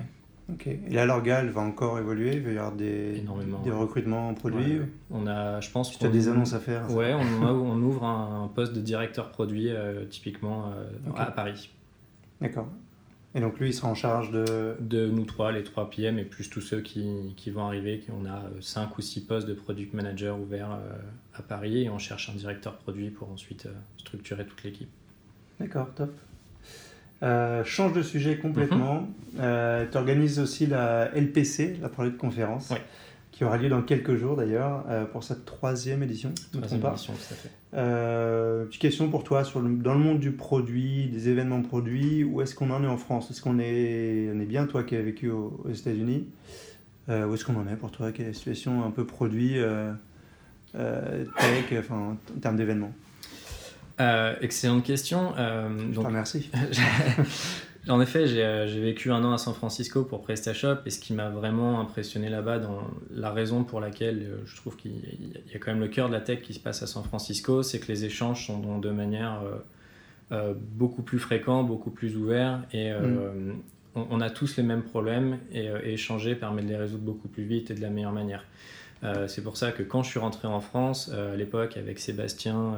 Ok. 0.51 0.65
Et 0.65 0.79
là, 0.89 1.05
l'orgal 1.05 1.49
va 1.49 1.61
encore 1.61 1.99
évoluer 1.99 2.37
Il 2.37 2.41
va 2.41 2.51
y 2.51 2.57
avoir 2.57 2.71
des, 2.71 3.23
des 3.63 3.71
recrutements 3.71 4.29
en 4.29 4.33
produit 4.33 4.81
On 5.11 5.27
a, 5.27 5.61
je 5.61 5.69
pense. 5.69 5.95
Tu 5.95 6.03
as 6.03 6.09
des 6.09 6.27
annonces 6.27 6.53
à 6.53 6.59
faire 6.59 6.91
Ouais, 6.91 7.13
on, 7.13 7.45
on, 7.45 7.79
ouvre 7.83 8.03
un, 8.03 8.49
poste 8.55 8.73
de 8.73 8.81
directeur 8.81 9.29
produit, 9.29 9.69
euh, 9.69 10.05
typiquement 10.05 10.73
à 11.15 11.29
Paris. 11.29 11.69
D'accord. 12.41 12.67
Et 13.35 13.41
donc 13.41 13.59
lui, 13.59 13.69
il 13.69 13.73
sera 13.73 13.87
en 13.87 13.95
charge 13.95 14.31
de... 14.31 14.75
De 14.79 15.07
nous 15.07 15.25
trois, 15.25 15.51
les 15.51 15.63
trois 15.63 15.89
PM, 15.89 16.17
et 16.17 16.23
plus 16.23 16.49
tous 16.49 16.61
ceux 16.61 16.81
qui, 16.81 17.33
qui 17.37 17.51
vont 17.51 17.63
arriver. 17.63 18.03
On 18.09 18.25
a 18.25 18.37
euh, 18.37 18.61
cinq 18.61 18.97
ou 18.97 19.01
six 19.01 19.21
postes 19.21 19.47
de 19.47 19.53
product 19.53 19.93
manager 19.93 20.39
ouverts 20.39 20.71
euh, 20.71 20.95
à 21.35 21.43
Paris, 21.43 21.83
et 21.83 21.89
on 21.89 21.99
cherche 21.99 22.29
un 22.29 22.33
directeur 22.33 22.77
produit 22.77 23.11
pour 23.11 23.31
ensuite 23.31 23.67
euh, 23.67 23.73
structurer 23.97 24.45
toute 24.45 24.63
l'équipe. 24.63 24.89
D'accord, 25.59 25.89
top. 25.93 26.11
change 27.65 27.93
de 27.93 28.01
sujet 28.01 28.37
complètement. 28.37 29.07
Mhm. 29.33 29.89
tu 29.91 29.97
organises 29.97 30.39
aussi 30.39 30.65
la 30.65 31.11
LPC, 31.13 31.77
la 31.81 31.89
Product 31.89 32.17
Conférence. 32.17 32.69
Oui 32.71 32.77
qui 33.39 33.45
aura 33.45 33.55
lieu 33.55 33.69
dans 33.69 33.81
quelques 33.81 34.17
jours 34.17 34.35
d'ailleurs, 34.35 34.83
euh, 34.89 35.05
pour 35.05 35.23
cette 35.23 35.45
troisième 35.45 36.03
édition. 36.03 36.33
Troisième 36.51 36.85
édition, 36.85 37.13
tout 37.13 37.33
à 37.33 37.35
fait. 37.37 37.49
Euh, 37.73 38.65
petite 38.65 38.81
question 38.81 39.09
pour 39.09 39.23
toi, 39.23 39.45
sur 39.45 39.61
le, 39.61 39.77
dans 39.77 39.93
le 39.93 40.01
monde 40.01 40.19
du 40.19 40.33
produit, 40.33 41.07
des 41.07 41.29
événements 41.29 41.61
produits, 41.61 42.25
où 42.25 42.41
est-ce 42.41 42.53
qu'on 42.53 42.69
en 42.69 42.83
est 42.83 42.87
en 42.87 42.97
France? 42.97 43.31
Est-ce 43.31 43.41
qu'on 43.41 43.57
est, 43.57 44.29
on 44.35 44.41
est 44.41 44.45
bien, 44.45 44.65
toi 44.65 44.83
qui 44.83 44.97
as 44.97 45.01
vécu 45.01 45.29
aux, 45.29 45.65
États-Unis? 45.73 46.27
Euh, 47.07 47.27
Où 47.27 47.33
est-ce 47.33 47.45
qu'on 47.45 47.55
en 47.55 47.65
est 47.69 47.77
pour 47.77 47.91
toi? 47.91 48.11
Quelle 48.11 48.25
est 48.25 48.29
la 48.31 48.33
situation 48.33 48.83
un 48.83 48.91
peu 48.91 49.05
produit, 49.05 49.55
tech, 50.73 51.79
enfin, 51.79 52.17
en 52.35 52.39
termes 52.41 52.57
d'événements? 52.57 52.91
Excellente 54.41 54.83
question. 54.83 55.33
Je 55.37 55.95
te 55.95 56.05
remercie. 56.05 56.51
En 57.89 58.01
effet, 58.01 58.19
euh, 58.19 58.67
j'ai 58.67 58.79
vécu 58.79 59.11
un 59.11 59.23
an 59.23 59.33
à 59.33 59.39
San 59.39 59.53
Francisco 59.53 60.03
pour 60.03 60.21
PrestaShop 60.21 60.77
et 60.85 60.91
ce 60.91 60.99
qui 60.99 61.13
m'a 61.13 61.29
vraiment 61.29 61.79
impressionné 61.79 62.29
là-bas, 62.29 62.59
dans 62.59 62.83
la 63.11 63.31
raison 63.31 63.63
pour 63.63 63.79
laquelle 63.79 64.19
euh, 64.21 64.37
je 64.45 64.55
trouve 64.55 64.75
qu'il 64.75 64.91
y 65.51 65.55
a 65.55 65.59
quand 65.59 65.71
même 65.71 65.79
le 65.79 65.87
cœur 65.87 66.07
de 66.07 66.13
la 66.13 66.21
tech 66.21 66.41
qui 66.41 66.53
se 66.53 66.59
passe 66.59 66.83
à 66.83 66.87
San 66.87 67.03
Francisco, 67.03 67.63
c'est 67.63 67.79
que 67.79 67.87
les 67.87 68.05
échanges 68.05 68.45
sont 68.45 68.77
de 68.77 68.89
manière 68.91 69.41
euh, 70.31 70.53
beaucoup 70.55 71.01
plus 71.01 71.17
fréquents, 71.17 71.63
beaucoup 71.63 71.89
plus 71.89 72.15
ouverts 72.15 72.61
et 72.73 72.91
mm. 72.91 73.55
on, 73.95 74.21
a 74.21 74.29
tous 74.29 74.57
les 74.57 74.63
mêmes 74.63 74.83
problèmes 74.83 75.39
et, 75.51 75.69
échanger 75.85 76.35
permet 76.35 76.61
de 76.61 76.67
les 76.67 76.77
résoudre 76.77 77.03
beaucoup 77.03 77.27
plus 77.27 77.43
vite 77.43 77.71
et 77.71 77.73
de 77.73 77.81
la 77.81 77.89
meilleure 77.89 78.11
manière. 78.11 78.45
c'est 79.27 79.43
pour 79.43 79.57
ça 79.57 79.71
que 79.71 79.81
quand 79.81 80.03
je 80.03 80.09
suis 80.11 80.19
rentré 80.19 80.47
en 80.47 80.59
France, 80.59 81.09
à 81.09 81.35
l'époque 81.35 81.77
avec 81.77 81.97
Sébastien 81.97 82.75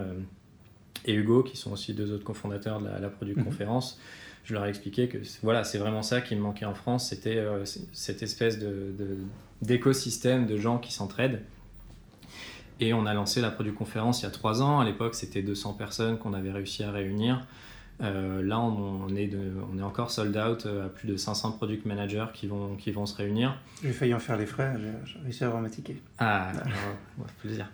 et 1.06 1.14
Hugo, 1.14 1.44
qui 1.44 1.58
sont 1.58 1.74
aussi 1.74 1.94
deux 1.94 2.14
autres 2.14 2.24
cofondateurs 2.24 2.80
de 2.80 2.88
la, 2.88 3.00
la 3.00 3.10
Product 3.10 3.40
mm-hmm. 3.40 3.44
Conférence, 3.44 4.00
je 4.44 4.54
leur 4.54 4.66
ai 4.66 4.70
expliqué 4.70 5.08
que 5.08 5.18
voilà, 5.44 5.64
c'est 5.64 5.78
vraiment 5.78 6.04
ça 6.04 6.22
qui 6.22 6.36
me 6.36 6.42
manquait 6.42 6.66
en 6.66 6.74
France, 6.74 7.10
c'était 7.10 7.38
euh, 7.38 7.64
cette 7.94 8.24
espèce 8.24 8.60
d'écosystème 9.62 10.46
de, 10.46 10.54
de, 10.54 10.58
gens 10.58 10.78
qui 10.78 10.92
s'entraident. 10.92 11.42
Et 12.80 12.94
on 12.94 13.06
a 13.06 13.14
lancé 13.14 13.42
la 13.42 13.52
Produit 13.52 13.74
Conférence 13.74 14.22
il 14.22 14.24
y 14.24 14.28
a 14.28 14.32
trois 14.32 14.64
ans. 14.64 14.80
À 14.80 14.86
l'époque, 14.86 15.14
c'était 15.14 15.44
200 15.44 15.74
personnes 15.74 16.18
qu'on 16.18 16.34
avait 16.34 16.52
réussi 16.52 16.84
à 16.84 16.92
réunir. 16.92 17.46
Euh, 18.02 18.42
là, 18.42 18.60
on, 18.60 19.08
est 19.16 19.30
on 19.72 19.78
est 19.78 19.84
encore 19.84 20.10
sold 20.12 20.36
out 20.36 20.66
euh, 20.66 20.88
à 20.88 20.90
plus 20.90 21.08
de 21.08 21.18
500 21.18 21.52
product 21.54 21.86
managers 21.86 22.26
qui 22.34 22.48
vont, 22.48 22.76
qui 22.76 22.92
vont 22.92 23.06
se 23.06 23.16
réunir. 23.16 23.58
J'ai 23.84 23.92
failli 23.92 24.14
en 24.14 24.20
faire 24.20 24.38
les 24.38 24.46
frais, 24.46 24.74
j'ai 25.06 25.20
réussi 25.20 25.44
à 25.44 25.48
avoir 25.48 25.62
ma 25.62 25.70
ticket. 25.70 25.98
Ah, 26.18 26.52
plaisir. 27.42 27.68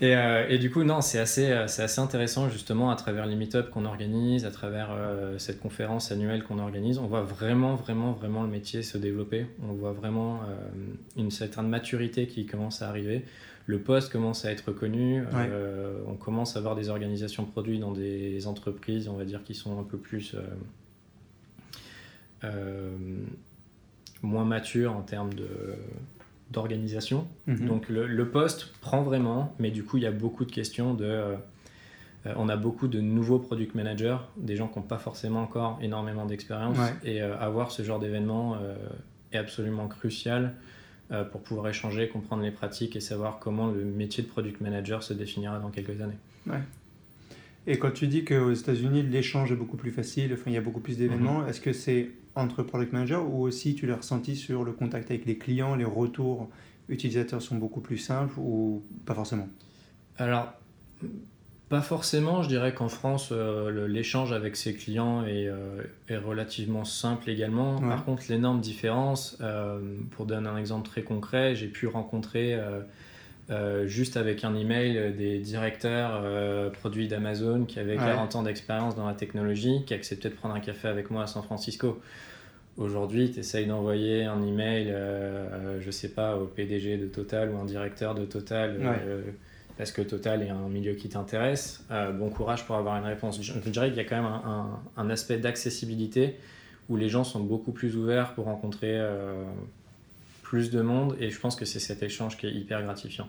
Et, 0.00 0.16
euh, 0.16 0.46
et, 0.48 0.58
du 0.58 0.70
coup, 0.70 0.82
non, 0.82 1.00
c'est 1.00 1.18
assez, 1.18 1.52
assez 1.52 2.00
intéressant 2.00 2.48
justement 2.48 2.90
à 2.90 2.96
travers 2.96 3.26
les 3.26 3.36
meet 3.36 3.70
qu'on 3.70 3.84
organise, 3.84 4.44
à 4.44 4.50
travers 4.50 4.90
cette 5.38 5.60
conférence 5.60 6.10
annuelle 6.10 6.42
qu'on 6.42 6.58
organise. 6.58 6.98
On 6.98 7.06
voit 7.06 7.22
vraiment, 7.22 7.74
vraiment, 7.76 8.12
vraiment 8.12 8.42
le 8.42 8.48
métier 8.48 8.82
se 8.82 8.98
développer. 8.98 9.46
On 9.62 9.72
voit 9.72 9.92
vraiment 9.92 10.40
une 11.16 11.30
certaine 11.30 11.68
maturité 11.68 12.26
qui 12.26 12.46
commence 12.46 12.82
à 12.82 12.88
arriver 12.88 13.24
le 13.68 13.78
poste 13.78 14.10
commence 14.10 14.46
à 14.46 14.50
être 14.50 14.72
connu. 14.72 15.22
Euh, 15.34 15.98
on 16.06 16.14
commence 16.14 16.56
à 16.56 16.58
avoir 16.58 16.74
des 16.74 16.88
organisations 16.88 17.44
produits 17.44 17.78
dans 17.78 17.92
des 17.92 18.46
entreprises, 18.46 19.08
on 19.08 19.16
va 19.16 19.26
dire, 19.26 19.44
qui 19.44 19.54
sont 19.54 19.78
un 19.78 19.82
peu 19.82 19.98
plus 19.98 20.34
euh, 20.34 20.40
euh, 22.44 22.90
moins 24.22 24.46
matures 24.46 24.96
en 24.96 25.02
termes 25.02 25.32
de 25.34 25.48
d'organisation. 26.50 27.28
Mhm. 27.46 27.66
Donc 27.66 27.90
le, 27.90 28.06
le 28.06 28.28
poste 28.30 28.72
prend 28.80 29.02
vraiment, 29.02 29.54
mais 29.58 29.70
du 29.70 29.84
coup 29.84 29.98
il 29.98 30.02
y 30.02 30.06
a 30.06 30.10
beaucoup 30.12 30.46
de 30.46 30.50
questions 30.50 30.94
de... 30.94 31.34
on 32.24 32.48
a 32.48 32.56
beaucoup 32.56 32.88
de 32.88 33.02
nouveaux 33.02 33.38
product 33.38 33.74
managers, 33.74 34.16
des 34.38 34.56
gens 34.56 34.66
qui 34.66 34.78
n'ont 34.78 34.86
pas 34.86 34.96
forcément 34.96 35.42
encore 35.42 35.78
énormément 35.82 36.24
d'expérience, 36.24 36.78
Ouais. 36.78 36.94
et 37.04 37.20
euh, 37.20 37.38
avoir 37.38 37.70
ce 37.70 37.82
genre 37.82 37.98
d'événement 37.98 38.56
euh, 38.62 38.74
est 39.30 39.36
absolument 39.36 39.88
crucial 39.88 40.54
euh, 41.10 41.24
pour 41.24 41.42
pouvoir 41.42 41.68
échanger, 41.68 42.08
comprendre 42.08 42.42
les 42.42 42.50
pratiques 42.50 42.96
et 42.96 43.00
savoir 43.00 43.38
comment 43.38 43.68
le 43.70 43.84
métier 43.84 44.22
de 44.22 44.28
product 44.28 44.60
manager 44.60 45.02
se 45.02 45.14
définira 45.14 45.58
dans 45.58 45.70
quelques 45.70 46.00
années. 46.00 46.18
Et 47.66 47.78
quand 47.78 47.90
tu 47.90 48.06
dis 48.06 48.24
qu'aux 48.24 48.52
États-Unis, 48.52 49.02
l'échange 49.02 49.52
est 49.52 49.56
beaucoup 49.56 49.76
plus 49.76 49.90
facile, 49.90 50.32
enfin, 50.32 50.44
il 50.46 50.54
y 50.54 50.56
a 50.56 50.62
beaucoup 50.62 50.80
plus 50.80 50.96
d'événements, 50.96 51.40
Mhm. 51.40 51.48
est-ce 51.48 51.60
que 51.60 51.72
c'est 51.72 52.10
entre 52.34 52.62
product 52.62 52.92
managers 52.92 53.16
ou 53.16 53.42
aussi 53.42 53.74
tu 53.74 53.86
l'as 53.86 53.96
ressenti 53.96 54.36
sur 54.36 54.64
le 54.64 54.72
contact 54.72 55.10
avec 55.10 55.26
les 55.26 55.36
clients, 55.36 55.74
les 55.74 55.84
retours 55.84 56.48
utilisateurs 56.88 57.42
sont 57.42 57.56
beaucoup 57.56 57.80
plus 57.80 57.98
simples 57.98 58.38
ou 58.38 58.82
pas 59.04 59.14
forcément? 59.14 59.48
Alors, 60.16 60.54
pas 61.68 61.82
forcément, 61.82 62.42
je 62.42 62.48
dirais 62.48 62.72
qu'en 62.72 62.88
France, 62.88 63.28
euh, 63.30 63.86
l'échange 63.86 64.32
avec 64.32 64.56
ses 64.56 64.74
clients 64.74 65.24
est, 65.26 65.48
euh, 65.48 65.82
est 66.08 66.16
relativement 66.16 66.84
simple 66.84 67.28
également. 67.28 67.76
Ouais. 67.76 67.88
Par 67.88 68.04
contre, 68.04 68.22
l'énorme 68.30 68.60
différence, 68.60 69.36
euh, 69.42 69.78
pour 70.12 70.24
donner 70.24 70.48
un 70.48 70.56
exemple 70.56 70.88
très 70.88 71.02
concret, 71.02 71.54
j'ai 71.54 71.68
pu 71.68 71.86
rencontrer 71.86 72.58
juste 73.86 74.18
avec 74.18 74.44
un 74.44 74.54
email 74.54 75.14
des 75.16 75.38
directeurs 75.38 76.22
produits 76.72 77.08
d'Amazon 77.08 77.64
qui 77.64 77.78
avaient 77.78 77.98
Ouais. 77.98 78.04
40 78.04 78.36
ans 78.36 78.42
d'expérience 78.42 78.94
dans 78.94 79.06
la 79.06 79.14
technologie, 79.14 79.84
qui 79.86 79.94
acceptaient 79.94 80.28
de 80.28 80.34
prendre 80.34 80.54
un 80.54 80.60
café 80.60 80.88
avec 80.88 81.10
moi 81.10 81.22
à 81.22 81.26
San 81.26 81.42
Francisco. 81.42 82.00
Aujourd'hui, 82.76 83.30
tu 83.30 83.40
essayes 83.40 83.66
d'envoyer 83.66 84.24
un 84.24 84.42
email, 84.42 84.94
je 85.80 85.90
sais 85.90 86.10
pas, 86.10 86.36
au 86.36 86.44
PDG 86.44 86.98
de 86.98 87.06
Total 87.06 87.50
ou 87.50 87.56
un 87.56 87.64
directeur 87.64 88.14
de 88.14 88.26
Total, 88.26 88.76
parce 89.78 89.92
que 89.92 90.02
Total 90.02 90.42
est 90.42 90.50
un 90.50 90.68
milieu 90.68 90.92
qui 90.94 91.08
t'intéresse. 91.08 91.84
Euh, 91.90 92.12
bon 92.12 92.28
courage 92.28 92.66
pour 92.66 92.76
avoir 92.76 92.96
une 92.98 93.04
réponse. 93.06 93.40
Je, 93.40 93.52
je 93.64 93.70
dirais 93.70 93.88
qu'il 93.88 93.96
y 93.96 94.00
a 94.00 94.04
quand 94.04 94.16
même 94.16 94.26
un, 94.26 94.42
un- 94.96 95.02
un 95.02 95.10
aspect 95.10 95.38
d'accessibilité 95.38 96.36
où 96.90 96.96
les 96.96 97.08
gens 97.08 97.24
sont 97.24 97.40
beaucoup 97.40 97.72
plus 97.72 97.96
ouverts 97.96 98.34
pour 98.34 98.44
rencontrer 98.46 98.92
euh, 98.98 99.44
plus 100.42 100.70
de 100.70 100.80
monde, 100.80 101.14
et 101.20 101.30
je 101.30 101.38
pense 101.38 101.54
que 101.56 101.64
c'est 101.64 101.78
cet 101.80 102.02
échange 102.02 102.36
qui 102.38 102.46
est 102.46 102.52
hyper 102.52 102.82
gratifiant. 102.82 103.28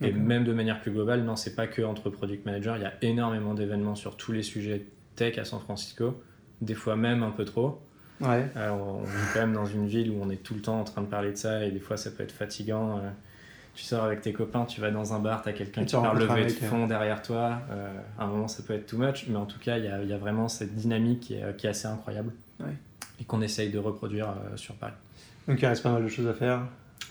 Et 0.00 0.12
même 0.12 0.44
de 0.44 0.52
manière 0.52 0.80
plus 0.80 0.92
globale, 0.92 1.24
non, 1.24 1.34
c'est 1.34 1.56
pas 1.56 1.66
que 1.66 1.82
entre 1.82 2.08
product 2.10 2.46
managers, 2.46 2.74
il 2.76 2.82
y 2.82 2.84
a 2.84 2.92
énormément 3.02 3.54
d'événements 3.54 3.96
sur 3.96 4.16
tous 4.16 4.30
les 4.30 4.44
sujets 4.44 4.84
tech 5.16 5.38
à 5.38 5.44
San 5.44 5.58
Francisco, 5.58 6.20
des 6.60 6.74
fois 6.74 6.94
même 6.94 7.24
un 7.24 7.30
peu 7.32 7.44
trop. 7.44 7.80
Ouais. 8.20 8.46
On 8.56 9.02
vit 9.02 9.26
quand 9.34 9.40
même 9.40 9.54
dans 9.54 9.66
une 9.66 9.86
ville 9.88 10.10
où 10.12 10.18
on 10.22 10.30
est 10.30 10.36
tout 10.42 10.54
le 10.54 10.60
temps 10.60 10.78
en 10.80 10.84
train 10.84 11.02
de 11.02 11.06
parler 11.08 11.32
de 11.32 11.36
ça 11.36 11.64
et 11.64 11.70
des 11.72 11.80
fois 11.80 11.96
ça 11.96 12.10
peut 12.12 12.22
être 12.22 12.30
fatigant. 12.32 12.98
Euh, 12.98 13.10
tu 13.78 13.84
sors 13.84 14.02
avec 14.02 14.22
tes 14.22 14.32
copains, 14.32 14.64
tu 14.64 14.80
vas 14.80 14.90
dans 14.90 15.14
un 15.14 15.20
bar, 15.20 15.40
tu 15.42 15.50
as 15.50 15.52
quelqu'un 15.52 15.84
qui 15.84 15.94
parle 15.94 16.18
lever 16.18 16.46
de 16.46 16.50
fond 16.50 16.88
derrière 16.88 17.22
toi. 17.22 17.60
Euh, 17.70 17.88
à 18.18 18.24
un 18.24 18.26
moment 18.26 18.48
ça 18.48 18.64
peut 18.64 18.74
être 18.74 18.86
too 18.86 18.98
much, 18.98 19.26
mais 19.28 19.36
en 19.36 19.46
tout 19.46 19.60
cas 19.60 19.78
il 19.78 19.84
y 19.84 19.88
a, 19.88 20.02
il 20.02 20.08
y 20.08 20.12
a 20.12 20.18
vraiment 20.18 20.48
cette 20.48 20.74
dynamique 20.74 21.20
qui 21.20 21.34
est, 21.34 21.56
qui 21.56 21.66
est 21.68 21.70
assez 21.70 21.86
incroyable 21.86 22.32
Ouais. 22.58 22.72
et 23.20 23.24
qu'on 23.24 23.40
essaye 23.40 23.70
de 23.70 23.78
reproduire 23.78 24.30
euh, 24.30 24.56
sur 24.56 24.74
Paris. 24.74 24.94
Donc 25.46 25.62
il 25.62 25.66
reste 25.66 25.84
pas 25.84 25.92
mal 25.92 26.02
de 26.02 26.08
choses 26.08 26.26
à 26.26 26.34
faire, 26.34 26.62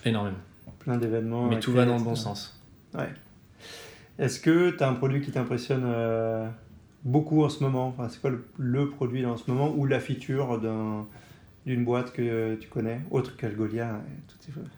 Énormément. 0.04 0.36
plein 0.80 0.98
d'événements. 0.98 1.46
Mais 1.46 1.58
tout 1.58 1.72
va 1.72 1.86
dans 1.86 1.96
le 1.96 2.04
bon 2.04 2.14
sens. 2.14 2.60
Ouais. 2.94 3.08
Est-ce 4.18 4.38
que 4.38 4.70
tu 4.70 4.84
as 4.84 4.88
un 4.90 4.94
produit 4.94 5.22
qui 5.22 5.30
t'impressionne 5.30 5.84
euh, 5.86 6.46
beaucoup 7.02 7.44
en 7.44 7.48
ce 7.48 7.64
moment? 7.64 7.88
Enfin, 7.88 8.10
C'est 8.10 8.20
quoi 8.20 8.28
le, 8.30 8.44
le 8.58 8.90
produit 8.90 9.24
en 9.24 9.38
ce 9.38 9.50
moment 9.50 9.72
ou 9.74 9.86
la 9.86 10.00
feature 10.00 10.60
d'un- 10.60 11.06
d'une 11.64 11.84
boîte 11.84 12.12
que 12.12 12.56
tu 12.56 12.68
connais, 12.68 13.00
autre 13.10 13.36
qu'Algolia 13.36 13.86
et 14.06 14.20
toutes 14.30 14.42
ces 14.42 14.52
choses? 14.52 14.68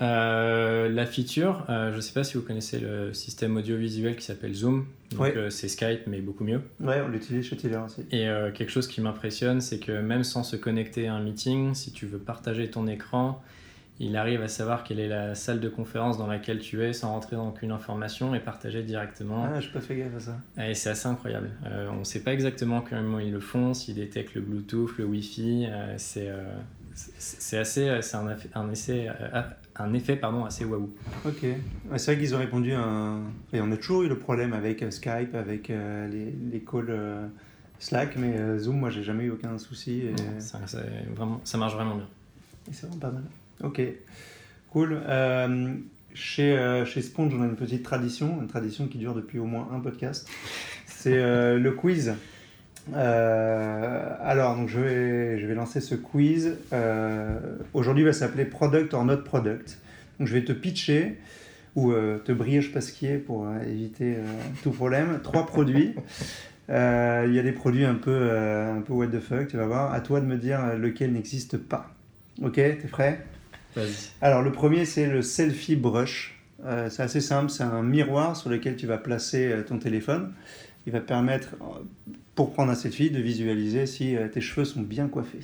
Euh, 0.00 0.88
la 0.88 1.06
feature, 1.06 1.64
euh, 1.68 1.90
je 1.90 1.96
ne 1.96 2.00
sais 2.00 2.12
pas 2.12 2.22
si 2.22 2.36
vous 2.36 2.42
connaissez 2.42 2.78
le 2.78 3.12
système 3.12 3.56
audiovisuel 3.56 4.14
qui 4.16 4.24
s'appelle 4.24 4.54
Zoom. 4.54 4.86
Donc 5.10 5.20
Ouais. 5.20 5.36
euh, 5.36 5.50
c'est 5.50 5.68
Skype, 5.68 6.02
mais 6.06 6.20
beaucoup 6.20 6.44
mieux. 6.44 6.60
Ouais, 6.80 7.00
on 7.04 7.08
l'utilise 7.08 7.44
chez 7.46 7.56
Tiller 7.56 7.78
aussi. 7.84 8.02
Et 8.12 8.28
quelque 8.54 8.70
chose 8.70 8.86
qui 8.86 9.00
m'impressionne, 9.00 9.60
c'est 9.60 9.78
que 9.78 9.92
même 10.00 10.22
sans 10.24 10.44
se 10.44 10.56
connecter 10.56 11.08
à 11.08 11.14
un 11.14 11.20
meeting, 11.22 11.74
si 11.74 11.92
tu 11.92 12.06
veux 12.06 12.18
partager 12.18 12.70
ton 12.70 12.86
écran, 12.86 13.42
il 14.00 14.16
arrive 14.16 14.42
à 14.42 14.48
savoir 14.48 14.84
quelle 14.84 15.00
est 15.00 15.08
la 15.08 15.34
salle 15.34 15.58
de 15.58 15.68
conférence 15.68 16.18
dans 16.18 16.28
laquelle 16.28 16.60
tu 16.60 16.80
es 16.84 16.92
sans 16.92 17.08
rentrer 17.10 17.34
dans 17.34 17.48
aucune 17.48 17.72
information 17.72 18.32
et 18.36 18.38
partager 18.38 18.84
directement. 18.84 19.48
Ah, 19.52 19.58
j'ai 19.60 19.70
pas 19.70 19.80
fait 19.80 19.96
gaffe 19.96 20.14
à 20.16 20.20
ça. 20.20 20.64
Et 20.64 20.74
c'est 20.74 20.90
assez 20.90 21.08
incroyable. 21.08 21.50
On 21.92 21.98
ne 22.00 22.04
sait 22.04 22.20
pas 22.20 22.32
exactement 22.32 22.80
comment 22.88 23.18
ils 23.18 23.32
le 23.32 23.40
font, 23.40 23.74
s'ils 23.74 23.96
détectent 23.96 24.34
le 24.34 24.42
Bluetooth, 24.42 24.96
le 24.98 25.04
Wi-Fi. 25.06 25.66
c'est 25.96 26.28
assez, 27.58 27.98
c'est 28.02 28.16
un, 28.54 28.70
essai, 28.70 29.08
un 29.78 29.92
effet 29.94 30.16
pardon, 30.16 30.44
assez 30.44 30.64
waouh. 30.64 30.90
Ok. 31.26 31.44
C'est 31.96 32.12
vrai 32.12 32.18
qu'ils 32.20 32.34
ont 32.34 32.38
répondu 32.38 32.72
à 32.72 32.80
un. 32.80 33.20
Et 33.52 33.60
on 33.60 33.70
a 33.72 33.76
toujours 33.76 34.02
eu 34.02 34.08
le 34.08 34.18
problème 34.18 34.52
avec 34.52 34.82
euh, 34.82 34.90
Skype, 34.90 35.34
avec 35.34 35.70
euh, 35.70 36.08
les, 36.08 36.32
les 36.50 36.60
calls 36.60 36.86
euh, 36.90 37.26
Slack, 37.78 38.16
mais 38.16 38.58
Zoom, 38.58 38.78
moi, 38.80 38.90
j'ai 38.90 39.02
jamais 39.04 39.24
eu 39.24 39.30
aucun 39.30 39.56
souci. 39.58 40.00
Et, 40.02 40.40
Ça, 40.40 40.58
vraiment, 41.14 41.40
ça 41.44 41.58
marche 41.58 41.74
vraiment 41.74 41.94
bien. 41.96 42.08
et 42.68 42.72
c'est 42.72 42.86
vraiment 42.86 43.00
pas 43.00 43.10
mal. 43.10 43.22
Ok. 43.62 43.80
Cool. 44.72 45.00
Euh, 45.06 45.74
chez, 46.12 46.58
euh, 46.58 46.84
chez 46.84 47.00
Sponge, 47.02 47.32
on 47.34 47.42
a 47.42 47.46
une 47.46 47.54
petite 47.56 47.84
tradition, 47.84 48.40
une 48.42 48.48
tradition 48.48 48.88
qui 48.88 48.98
dure 48.98 49.14
depuis 49.14 49.38
au 49.38 49.44
moins 49.46 49.68
un 49.72 49.78
podcast. 49.80 50.28
C'est 50.86 51.16
euh, 51.16 51.58
le 51.58 51.70
quiz. 51.72 52.14
Euh, 52.94 53.87
alors, 54.20 54.56
donc 54.56 54.68
je 54.68 54.80
vais, 54.80 55.38
je 55.38 55.46
vais 55.46 55.54
lancer 55.54 55.80
ce 55.80 55.94
quiz. 55.94 56.56
Euh, 56.72 57.38
Aujourd'hui, 57.74 58.02
il 58.02 58.06
va 58.06 58.12
s'appeler 58.12 58.44
Product 58.44 58.92
or 58.94 59.04
Not 59.04 59.18
Product. 59.18 59.78
Donc, 60.18 60.28
je 60.28 60.34
vais 60.34 60.44
te 60.44 60.52
pitcher 60.52 61.18
ou 61.78 61.92
euh, 61.92 62.18
te 62.18 62.32
brioche 62.32 62.72
pasquier 62.72 63.18
pour 63.18 63.46
euh, 63.46 63.62
éviter 63.62 64.16
euh, 64.16 64.24
tout 64.62 64.72
problème. 64.72 65.20
Trois 65.22 65.46
produits. 65.46 65.94
Il 66.68 66.74
y 66.74 67.38
a 67.38 67.42
des 67.42 67.52
produits 67.52 67.84
un 67.84 67.94
peu, 67.94 68.30
un 68.30 68.82
peu 68.82 68.92
what 68.92 69.06
the 69.06 69.20
fuck, 69.20 69.48
tu 69.48 69.56
vas 69.56 69.66
voir. 69.66 69.92
À 69.94 70.00
toi 70.00 70.20
de 70.20 70.26
me 70.26 70.36
dire 70.36 70.76
lequel 70.76 71.12
n'existe 71.12 71.56
pas. 71.56 71.94
Ok, 72.42 72.56
t'es 72.56 72.88
prêt? 72.90 73.24
Vas-y. 73.74 74.10
alors 74.20 74.42
le 74.42 74.50
premier 74.50 74.84
c'est 74.84 75.06
le 75.06 75.22
selfie 75.22 75.76
brush. 75.76 76.38
C'est 76.90 77.00
assez 77.00 77.22
simple, 77.22 77.48
c'est 77.48 77.62
un 77.62 77.82
miroir 77.82 78.36
sur 78.36 78.50
lequel 78.50 78.76
tu 78.76 78.86
vas 78.86 78.98
placer 78.98 79.50
ton 79.66 79.78
téléphone. 79.78 80.34
Il 80.86 80.92
va 80.92 81.00
permettre, 81.00 81.56
pour 82.38 82.52
prendre 82.52 82.70
un 82.70 82.76
selfie, 82.76 83.10
de 83.10 83.18
visualiser 83.18 83.84
si 83.86 84.14
euh, 84.14 84.28
tes 84.28 84.40
cheveux 84.40 84.64
sont 84.64 84.80
bien 84.80 85.08
coiffés. 85.08 85.40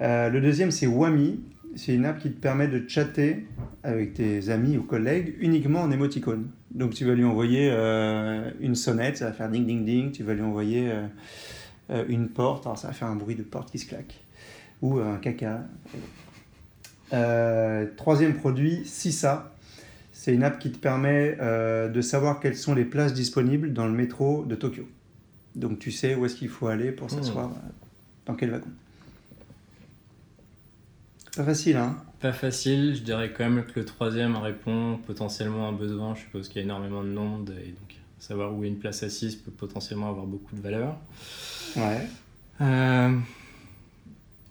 Euh, 0.00 0.30
le 0.30 0.40
deuxième 0.40 0.70
c'est 0.70 0.86
Wami. 0.86 1.38
C'est 1.76 1.94
une 1.94 2.06
app 2.06 2.18
qui 2.18 2.32
te 2.32 2.40
permet 2.40 2.66
de 2.66 2.82
chatter 2.88 3.46
avec 3.82 4.14
tes 4.14 4.48
amis 4.48 4.78
ou 4.78 4.82
collègues 4.82 5.36
uniquement 5.38 5.82
en 5.82 5.90
émoticône. 5.90 6.48
Donc 6.70 6.94
tu 6.94 7.04
vas 7.04 7.12
lui 7.12 7.24
envoyer 7.24 7.68
euh, 7.70 8.50
une 8.60 8.74
sonnette, 8.74 9.18
ça 9.18 9.26
va 9.26 9.32
faire 9.34 9.50
ding 9.50 9.66
ding 9.66 9.84
ding. 9.84 10.12
Tu 10.12 10.22
vas 10.22 10.32
lui 10.32 10.40
envoyer 10.40 10.90
une 12.08 12.30
porte, 12.30 12.64
alors 12.64 12.78
ça 12.78 12.88
va 12.88 12.94
faire 12.94 13.08
un 13.08 13.16
bruit 13.16 13.34
de 13.34 13.42
porte 13.42 13.70
qui 13.70 13.78
se 13.78 13.86
claque. 13.86 14.18
Ou 14.80 14.98
un 14.98 15.18
caca. 15.18 15.66
Troisième 17.98 18.32
produit, 18.32 18.80
Sisa. 18.86 19.52
C'est 20.10 20.32
une 20.32 20.42
app 20.42 20.58
qui 20.58 20.72
te 20.72 20.78
permet 20.78 21.36
de 21.36 22.00
savoir 22.00 22.40
quelles 22.40 22.56
sont 22.56 22.74
les 22.74 22.86
places 22.86 23.12
disponibles 23.12 23.74
dans 23.74 23.84
le 23.84 23.92
métro 23.92 24.46
de 24.46 24.54
Tokyo. 24.54 24.88
Donc 25.54 25.78
tu 25.78 25.90
sais 25.90 26.14
où 26.14 26.24
est-ce 26.26 26.36
qu'il 26.36 26.48
faut 26.48 26.68
aller 26.68 26.92
pour 26.92 27.10
s'asseoir, 27.10 27.50
euh, 27.50 27.68
dans 28.26 28.34
quel 28.34 28.50
wagon. 28.50 28.70
Pas 31.36 31.44
facile, 31.44 31.76
hein 31.76 31.96
Pas 32.20 32.32
facile, 32.32 32.94
je 32.96 33.02
dirais 33.02 33.32
quand 33.32 33.48
même 33.48 33.64
que 33.64 33.78
le 33.78 33.86
troisième 33.86 34.36
répond 34.36 34.98
potentiellement 35.06 35.66
à 35.66 35.68
un 35.70 35.72
besoin. 35.72 36.14
Je 36.14 36.20
suppose 36.20 36.48
qu'il 36.48 36.58
y 36.58 36.60
a 36.60 36.64
énormément 36.64 37.02
de 37.02 37.08
monde 37.10 37.54
et 37.64 37.68
donc 37.68 37.96
savoir 38.18 38.54
où 38.54 38.64
est 38.64 38.68
une 38.68 38.78
place 38.78 39.02
assise 39.02 39.36
peut 39.36 39.50
potentiellement 39.50 40.08
avoir 40.10 40.26
beaucoup 40.26 40.54
de 40.54 40.60
valeur. 40.60 40.96
Ouais. 41.76 42.06
Euh, 42.60 43.16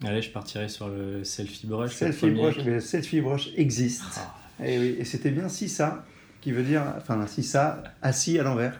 Allez, 0.03 0.21
je 0.21 0.31
partirai 0.31 0.69
sur 0.69 0.87
le 0.87 1.23
selfie 1.25 1.67
brush. 1.67 1.93
Selfie 1.93 2.29
brush, 2.31 2.55
mais 2.65 2.71
le 2.71 2.79
selfie 2.79 3.19
brush 3.19 3.49
existe. 3.57 4.03
Ah, 4.59 4.65
Et 4.65 4.79
oui, 4.79 4.95
et 4.97 5.03
c'était 5.03 5.31
bien 5.31 5.49
Sisa, 5.49 6.05
qui 6.39 6.53
veut 6.53 6.63
dire, 6.63 6.83
enfin 6.97 7.27
Sisa, 7.27 7.83
assis 8.01 8.39
à 8.39 8.43
l'envers, 8.43 8.79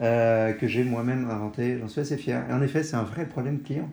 euh, 0.00 0.52
que 0.52 0.66
j'ai 0.66 0.84
moi-même 0.84 1.28
inventé. 1.30 1.78
J'en 1.78 1.88
suis 1.88 2.00
assez 2.00 2.16
fier. 2.16 2.44
Et 2.48 2.52
en 2.52 2.62
effet, 2.62 2.82
c'est 2.82 2.96
un 2.96 3.02
vrai 3.02 3.26
problème 3.26 3.60
client. 3.60 3.88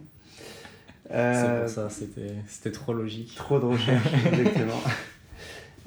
c'est 1.09 1.15
Euh, 1.15 1.61
pour 1.61 1.69
ça, 1.69 1.89
c'était 1.89 2.71
trop 2.71 2.93
logique. 2.93 3.35
Trop 3.35 3.59
de 3.59 3.65
recherche, 3.65 4.07
exactement. 4.31 4.81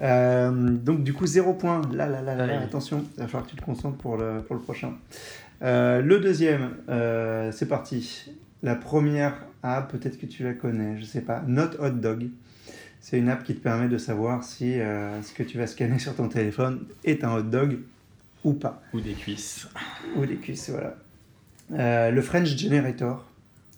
Euh, 0.00 0.50
donc 0.50 1.05
du 1.05 1.12
coup, 1.12 1.27
zéro 1.27 1.53
point. 1.55 1.83
Là, 1.93 2.07
là, 2.07 2.23
là, 2.23 2.35
là, 2.35 2.61
attention, 2.61 3.05
il 3.17 3.21
va 3.21 3.27
falloir 3.27 3.45
que 3.45 3.50
tu 3.50 3.57
te 3.57 3.65
concentres 3.65 3.99
pour 3.99 4.17
le, 4.17 4.43
pour 4.43 4.57
le 4.57 4.62
prochain. 4.62 4.95
Euh, 5.62 6.00
le 6.00 6.21
deuxième, 6.21 6.77
euh, 6.89 7.53
c'est 7.53 7.69
parti. 7.69 8.31
La 8.62 8.75
première 8.75 9.35
app, 9.62 9.91
peut-être 9.93 10.19
que 10.19 10.27
tu 10.27 10.43
la 10.43 10.55
connais, 10.55 10.99
je 10.99 11.05
sais 11.05 11.21
pas. 11.21 11.43
Not 11.47 11.79
Hot 11.79 11.91
Dog. 11.91 12.29
C'est 13.00 13.19
une 13.19 13.29
app 13.29 13.43
qui 13.45 13.55
te 13.55 13.61
permet 13.61 13.89
de 13.89 13.99
savoir 13.99 14.45
si 14.45 14.79
euh, 14.79 15.23
ce 15.23 15.33
que 15.33 15.43
tu 15.43 15.59
vas 15.59 15.67
scanner 15.67 15.99
sur 15.99 16.15
ton 16.15 16.29
téléphone 16.29 16.85
est 17.05 17.25
un 17.25 17.35
hot 17.35 17.43
dog 17.43 17.79
ou 18.44 18.52
pas. 18.52 18.82
Ou 18.92 19.00
des 19.00 19.12
cuisses. 19.12 19.68
Ou 20.16 20.26
des 20.26 20.37
cuisses, 20.37 20.70
voilà. 20.70 20.97
Euh, 21.73 22.11
le 22.11 22.23
French 22.23 22.56
Generator. 22.56 23.30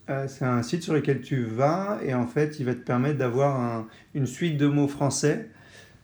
euh, 0.09 0.27
c'est 0.29 0.45
un 0.45 0.63
site 0.63 0.83
sur 0.83 0.95
lequel 0.95 1.21
tu 1.21 1.45
vas 1.45 1.99
et 2.05 2.15
en 2.15 2.27
fait, 2.27 2.59
il 2.59 2.67
va 2.67 2.75
te 2.75 2.81
permettre 2.81 3.19
d'avoir 3.19 3.87
une 4.15 4.27
suite 4.27 4.57
de 4.57 4.67
mots 4.67 4.89
français, 4.89 5.51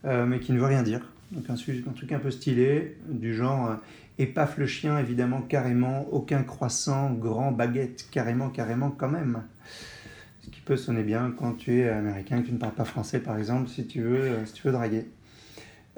euh, 0.05 0.27
mais 0.27 0.39
qui 0.41 0.53
ne 0.53 0.59
veut 0.59 0.67
rien 0.67 0.83
dire. 0.83 1.01
Donc 1.33 1.49
un, 1.51 1.55
un 1.55 1.93
truc 1.93 2.13
un 2.13 2.19
peu 2.19 2.31
stylé, 2.31 2.97
du 3.09 3.35
genre 3.35 3.77
épaf 4.19 4.59
le 4.59 4.67
chien, 4.67 4.99
évidemment, 4.99 5.43
carrément, 5.43 6.07
aucun 6.13 6.43
croissant, 6.43 7.11
grand 7.11 7.53
baguette, 7.53 8.09
carrément, 8.11 8.49
carrément, 8.49 8.91
quand 8.91 9.09
même. 9.09 9.43
Ce 10.43 10.51
qui 10.51 10.61
peut 10.61 10.77
sonner 10.77 11.03
bien 11.03 11.33
quand 11.37 11.53
tu 11.53 11.81
es 11.81 11.89
américain, 11.89 12.41
que 12.43 12.47
tu 12.47 12.53
ne 12.53 12.59
parles 12.59 12.75
pas 12.75 12.85
français, 12.85 13.21
par 13.21 13.39
exemple, 13.39 13.69
si 13.69 13.87
tu 13.87 14.03
veux, 14.03 14.45
si 14.47 14.55
tu 14.55 14.63
veux 14.67 14.73
draguer. 14.73 15.07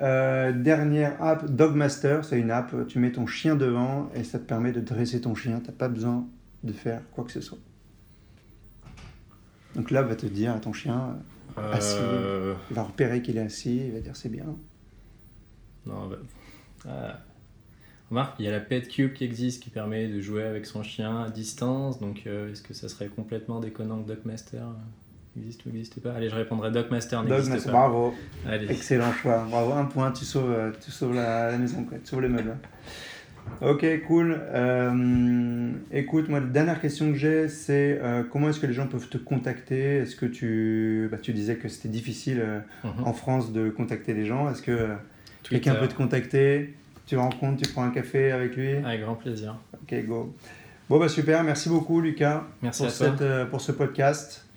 Euh, 0.01 0.53
dernière 0.53 1.23
app, 1.23 1.51
Dogmaster, 1.51 2.25
c'est 2.25 2.39
une 2.39 2.51
app, 2.51 2.75
tu 2.89 2.99
mets 2.99 3.13
ton 3.13 3.27
chien 3.27 3.55
devant 3.55 4.11
et 4.15 4.25
ça 4.25 4.39
te 4.39 4.45
permet 4.45 4.73
de 4.73 4.81
dresser 4.81 5.21
ton 5.21 5.35
chien, 5.35 5.61
tu 5.61 5.67
n'as 5.67 5.77
pas 5.77 5.89
besoin 5.89 6.27
de 6.65 6.73
faire 6.73 7.03
quoi 7.13 7.25
que 7.25 7.33
ce 7.33 7.41
soit. 7.41 7.59
Donc 9.75 9.91
là, 9.91 10.03
va 10.03 10.17
te 10.17 10.27
dire 10.27 10.55
à 10.55 10.61
ton 10.61 10.73
chien, 10.73 11.19
euh, 11.59 11.73
assis, 11.73 11.97
il 12.71 12.77
va 12.77 12.83
repérer 12.83 13.21
qu'il 13.21 13.37
est 13.37 13.43
assis, 13.43 13.83
il 13.87 13.93
va 13.93 14.01
dire 14.01 14.17
c'est 14.17 14.31
bien. 14.31 14.47
Non, 15.87 16.09
bah... 16.09 16.17
Ah. 16.89 17.21
Remarque, 18.11 18.41
il 18.41 18.45
y 18.45 18.49
a 18.49 18.51
la 18.51 18.61
Pet 18.61 18.89
Cube 18.89 19.13
qui 19.13 19.23
existe 19.23 19.63
qui 19.63 19.71
permet 19.71 20.09
de 20.09 20.21
jouer 20.21 20.43
avec 20.43 20.67
son 20.67 20.83
chien 20.83 21.23
à 21.23 21.31
distance, 21.31 22.01
donc 22.01 22.25
euh, 22.27 22.51
est-ce 22.51 22.63
que 22.63 22.75
ça 22.75 22.89
serait 22.89 23.07
complètement 23.07 23.61
déconnant 23.61 24.03
que 24.03 24.09
Dogmaster 24.09 24.65
Existe 25.37 25.65
ou 25.65 25.71
n'existe 25.71 26.01
pas 26.01 26.13
Allez, 26.13 26.29
je 26.29 26.35
répondrai 26.35 26.71
Dogmaster 26.71 27.23
n'existe 27.23 27.67
pas. 27.67 27.71
Bravo. 27.71 28.15
Excellent 28.69 29.13
choix. 29.13 29.47
Bravo, 29.49 29.73
un 29.73 29.85
point, 29.85 30.11
tu 30.11 30.25
sauves, 30.25 30.51
euh, 30.51 30.73
tu 30.85 30.91
sauves 30.91 31.15
la, 31.15 31.57
maison, 31.57 31.85
quoi. 31.85 31.99
tu 31.99 32.11
sauves 32.11 32.23
les 32.23 32.29
meubles. 32.29 32.57
Ok, 33.63 33.87
cool. 34.07 34.39
Euh, 34.41 35.73
écoute, 35.93 36.29
moi, 36.29 36.41
la 36.41 36.47
dernière 36.47 36.81
question 36.81 37.13
que 37.13 37.19
j'ai, 37.19 37.49
c'est 37.49 37.99
euh, 38.03 38.23
comment 38.25 38.49
est-ce 38.49 38.61
que 38.61 38.67
les 38.67 38.73
gens 38.73 38.87
peuvent 38.87 39.09
te 39.09 39.19
contacter? 39.19 39.99
Est-ce 39.99 40.17
que 40.17 40.27
tu, 40.27 41.09
bah, 41.11 41.19
tu 41.21 41.33
disais 41.33 41.57
que 41.57 41.69
c'était 41.69 41.89
difficile 41.89 42.45
mhm. 42.85 43.05
en 43.05 43.13
France 43.13 43.53
de 43.53 43.71
contacter 43.71 44.15
les 44.15 44.27
gens 44.27 44.51
Est-ce 44.51 44.63
que 44.63 44.89
quelqu'un 45.49 45.77
peut 45.77 45.89
te 45.89 45.95
contacter? 45.95 46.75
Tu 47.07 47.17
rencontres, 47.17 47.63
tu 47.63 47.73
prends 47.73 47.85
un 47.85 47.91
café 47.91 48.33
avec 48.33 48.57
lui? 48.57 48.75
Avec 48.77 49.03
grand 49.03 49.15
plaisir. 49.15 49.57
Ok, 49.75 49.95
go. 50.07 50.35
Bon, 50.89 50.99
bah 50.99 51.09
super. 51.09 51.45
Merci 51.45 51.69
beaucoup, 51.69 52.01
Lucas, 52.01 52.45
Merci 52.63 52.83
pour, 52.83 52.91
cette, 52.91 53.49
pour 53.49 53.61
ce 53.61 53.73
podcast. 53.73 54.50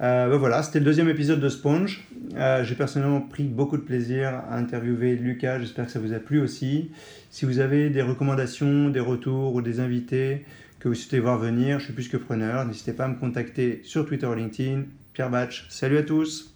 Euh, 0.00 0.30
ben 0.30 0.36
voilà, 0.38 0.62
c'était 0.62 0.78
le 0.78 0.86
deuxième 0.86 1.10
épisode 1.10 1.40
de 1.40 1.48
Sponge. 1.50 2.06
Euh, 2.34 2.64
j'ai 2.64 2.74
personnellement 2.74 3.20
pris 3.20 3.44
beaucoup 3.44 3.76
de 3.76 3.82
plaisir 3.82 4.28
à 4.50 4.56
interviewer 4.56 5.14
Lucas. 5.14 5.58
J'espère 5.58 5.86
que 5.86 5.92
ça 5.92 5.98
vous 5.98 6.14
a 6.14 6.18
plu 6.18 6.40
aussi. 6.40 6.90
Si 7.30 7.44
vous 7.44 7.58
avez 7.58 7.90
des 7.90 8.00
recommandations, 8.00 8.88
des 8.88 9.00
retours 9.00 9.54
ou 9.54 9.60
des 9.60 9.78
invités 9.78 10.46
que 10.78 10.88
vous 10.88 10.94
souhaitez 10.94 11.20
voir 11.20 11.38
venir, 11.38 11.80
je 11.80 11.84
suis 11.84 11.92
plus 11.92 12.08
que 12.08 12.16
preneur. 12.16 12.64
N'hésitez 12.64 12.94
pas 12.94 13.04
à 13.04 13.08
me 13.08 13.16
contacter 13.16 13.80
sur 13.84 14.06
Twitter 14.06 14.26
ou 14.26 14.34
LinkedIn. 14.34 14.84
Pierre 15.12 15.28
Batch, 15.28 15.66
salut 15.68 15.98
à 15.98 16.02
tous 16.02 16.54